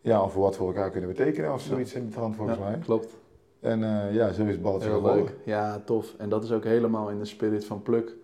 ja, 0.00 0.22
of 0.22 0.34
we 0.34 0.40
wat 0.40 0.56
voor 0.56 0.66
elkaar 0.66 0.90
kunnen 0.90 1.10
betekenen 1.10 1.52
of 1.52 1.62
zoiets 1.62 1.92
in 1.92 2.02
die 2.02 2.12
trant 2.12 2.36
volgens 2.36 2.58
ja, 2.58 2.64
mij. 2.64 2.78
klopt. 2.78 3.16
En 3.66 3.80
uh, 3.80 4.14
ja, 4.14 4.32
zo 4.32 4.44
is 4.44 4.52
het 4.52 4.62
balletje 4.62 4.88
Heel 4.88 5.02
leuk. 5.02 5.34
Ja, 5.44 5.82
tof. 5.84 6.14
En 6.18 6.28
dat 6.28 6.44
is 6.44 6.52
ook 6.52 6.64
helemaal 6.64 7.10
in 7.10 7.18
de 7.18 7.24
spirit 7.24 7.64
van 7.64 7.82
Pluk. 7.82 8.16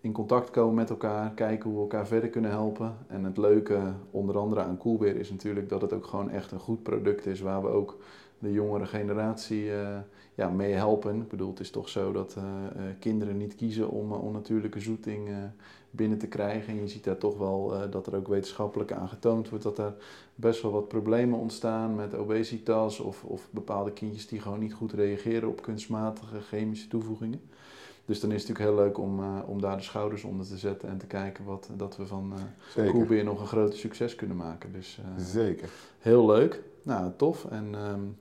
In 0.00 0.12
contact 0.12 0.50
komen 0.50 0.74
met 0.74 0.90
elkaar, 0.90 1.30
kijken 1.30 1.70
hoe 1.70 1.74
we 1.74 1.82
elkaar 1.82 2.06
verder 2.06 2.30
kunnen 2.30 2.50
helpen. 2.50 2.96
En 3.06 3.24
het 3.24 3.36
leuke, 3.36 3.92
onder 4.10 4.38
andere 4.38 4.60
aan 4.60 4.78
Coolbeer, 4.78 5.16
is 5.16 5.30
natuurlijk 5.30 5.68
dat 5.68 5.80
het 5.80 5.92
ook 5.92 6.06
gewoon 6.06 6.30
echt 6.30 6.52
een 6.52 6.60
goed 6.60 6.82
product 6.82 7.26
is 7.26 7.40
waar 7.40 7.62
we 7.62 7.68
ook 7.68 7.98
de 8.38 8.52
jongere 8.52 8.86
generatie 8.86 9.64
uh, 9.64 9.98
ja, 10.34 10.50
mee 10.50 10.72
helpen. 10.72 11.20
Ik 11.20 11.28
bedoel, 11.28 11.50
het 11.50 11.60
is 11.60 11.70
toch 11.70 11.88
zo 11.88 12.12
dat 12.12 12.34
uh, 12.38 12.44
uh, 12.44 12.82
kinderen 12.98 13.36
niet 13.36 13.54
kiezen 13.54 13.88
om 13.90 14.12
onnatuurlijke 14.12 14.80
zoeting 14.80 15.28
binnen 15.90 16.18
te 16.18 16.26
krijgen. 16.26 16.72
En 16.72 16.80
je 16.80 16.88
ziet 16.88 17.04
daar 17.04 17.18
toch 17.18 17.38
wel 17.38 17.90
dat 17.90 18.06
er 18.06 18.16
ook 18.16 18.28
wetenschappelijk 18.28 18.92
aan 18.92 19.08
getoond 19.08 19.48
wordt 19.48 19.64
dat 19.64 19.78
er 19.78 19.94
best 20.34 20.62
wel 20.62 20.72
wat 20.72 20.88
problemen 20.88 21.38
ontstaan 21.38 21.94
met 21.94 22.14
obesitas 22.14 23.00
of, 23.00 23.24
of 23.24 23.48
bepaalde 23.50 23.92
kindjes 23.92 24.26
die 24.26 24.40
gewoon 24.40 24.58
niet 24.58 24.74
goed 24.74 24.92
reageren 24.92 25.48
op 25.48 25.62
kunstmatige 25.62 26.40
chemische 26.40 26.88
toevoegingen. 26.88 27.40
Dus 28.06 28.20
dan 28.20 28.32
is 28.32 28.40
het 28.40 28.48
natuurlijk 28.48 28.76
heel 28.76 28.86
leuk 28.86 28.98
om, 28.98 29.20
uh, 29.20 29.38
om 29.46 29.60
daar 29.60 29.76
de 29.76 29.82
schouders 29.82 30.24
onder 30.24 30.46
te 30.46 30.56
zetten 30.56 30.88
en 30.88 30.98
te 30.98 31.06
kijken 31.06 31.44
wat, 31.44 31.70
dat 31.76 31.96
we 31.96 32.06
van 32.06 32.32
uh, 32.76 32.90
Coolbeer 32.90 33.24
nog 33.24 33.40
een 33.40 33.46
groter 33.46 33.78
succes 33.78 34.14
kunnen 34.14 34.36
maken. 34.36 34.72
Dus, 34.72 35.00
uh, 35.00 35.24
Zeker. 35.24 35.68
Heel 35.98 36.26
leuk. 36.26 36.62
Nou, 36.82 37.10
tof. 37.16 37.44
En 37.44 37.74
um, 37.74 38.18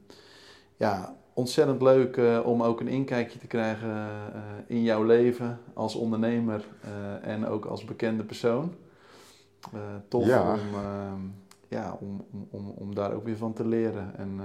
ja, 0.76 1.16
ontzettend 1.34 1.82
leuk 1.82 2.20
om 2.44 2.64
ook 2.64 2.80
een 2.80 2.88
inkijkje 2.88 3.40
te 3.40 3.48
krijgen 3.48 4.10
in 4.68 4.84
jouw 4.84 5.04
leven 5.04 5.60
als 5.74 5.96
ondernemer 5.96 6.66
en 7.22 7.48
ook 7.48 7.66
als 7.66 7.86
bekende 7.86 8.24
persoon. 8.24 8.74
tof 10.08 10.26
ja. 10.26 10.52
om, 10.52 11.34
ja, 11.68 11.98
om, 12.00 12.26
om, 12.32 12.48
om, 12.50 12.70
om 12.70 12.96
daar 12.96 13.14
ook 13.14 13.26
weer 13.26 13.38
van 13.38 13.54
te 13.54 13.66
leren. 13.68 14.18
En 14.18 14.40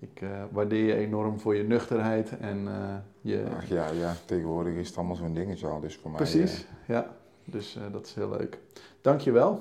ik 0.00 0.20
uh, 0.20 0.42
waardeer 0.50 0.86
je 0.86 0.94
enorm 0.94 1.40
voor 1.40 1.56
je 1.56 1.62
nuchterheid 1.62 2.38
en 2.38 2.58
uh, 2.58 2.94
je... 3.20 3.46
Ach 3.56 3.68
ja, 3.68 3.90
ja, 3.90 4.14
tegenwoordig 4.24 4.74
is 4.74 4.88
het 4.88 4.96
allemaal 4.96 5.16
zo'n 5.16 5.34
dingetje 5.34 5.66
al, 5.66 5.80
dus 5.80 5.96
voor 5.96 6.10
Precies, 6.10 6.34
mij... 6.34 6.44
Precies, 6.44 6.62
uh... 6.62 6.96
ja. 6.96 7.16
Dus 7.44 7.78
dat 7.92 8.06
is 8.06 8.14
heel 8.14 8.30
leuk. 8.30 8.58
Dankjewel. 9.00 9.60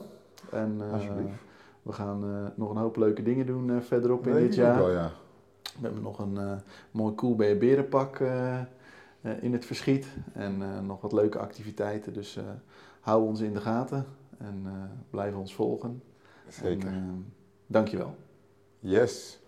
En 0.52 0.78
we 1.82 1.92
gaan 1.92 2.52
nog 2.56 2.70
een 2.70 2.78
hoop 2.78 2.96
leuke 2.96 3.24
dingen 3.24 3.46
doen 3.46 3.82
verderop 3.82 4.28
in 4.28 4.34
nee, 4.34 4.44
dit 4.44 4.56
jaar. 4.56 4.78
Wel, 4.78 4.92
ja. 4.92 5.12
We 5.62 5.86
hebben 5.86 6.02
nog 6.02 6.20
een 6.20 6.62
mooi 6.92 7.16
cool 7.16 7.36
berenpak 7.36 8.20
in 9.40 9.54
het 9.54 9.66
verschiet. 9.66 10.08
En 10.34 10.86
nog 10.86 11.02
wat 11.02 11.14
leuke 11.14 11.40
activiteiten, 11.40 12.14
dus 12.14 12.40
hou 13.00 13.24
ons 13.24 13.40
in 13.40 13.54
de 13.54 13.62
gaten 13.62 14.06
en 14.38 14.66
blijf 15.10 15.36
ons 15.36 15.56
volgen. 15.56 16.02
Zeker. 16.48 16.88
En, 16.88 17.34
dankjewel. 17.68 18.16
Yes. 18.80 19.40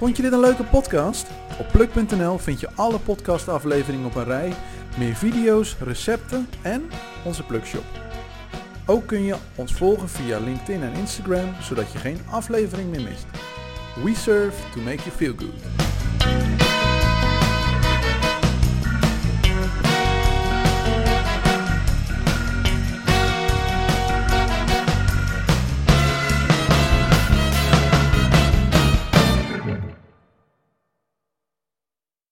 Vond 0.00 0.16
je 0.16 0.22
dit 0.22 0.32
een 0.32 0.40
leuke 0.40 0.64
podcast? 0.64 1.26
Op 1.58 1.66
pluk.nl 1.72 2.38
vind 2.38 2.60
je 2.60 2.68
alle 2.74 2.98
podcastafleveringen 2.98 4.06
op 4.06 4.14
een 4.14 4.24
rij, 4.24 4.52
meer 4.98 5.14
video's, 5.14 5.76
recepten 5.80 6.48
en 6.62 6.90
onze 7.24 7.42
Plukshop. 7.42 7.84
Ook 8.86 9.06
kun 9.06 9.22
je 9.22 9.36
ons 9.54 9.72
volgen 9.72 10.08
via 10.08 10.38
LinkedIn 10.38 10.82
en 10.82 10.92
Instagram, 10.92 11.54
zodat 11.62 11.92
je 11.92 11.98
geen 11.98 12.20
aflevering 12.30 12.90
meer 12.90 13.02
mist. 13.02 13.26
We 14.04 14.14
serve 14.14 14.70
to 14.72 14.80
make 14.80 15.02
you 15.02 15.10
feel 15.10 15.34
good. 15.36 15.79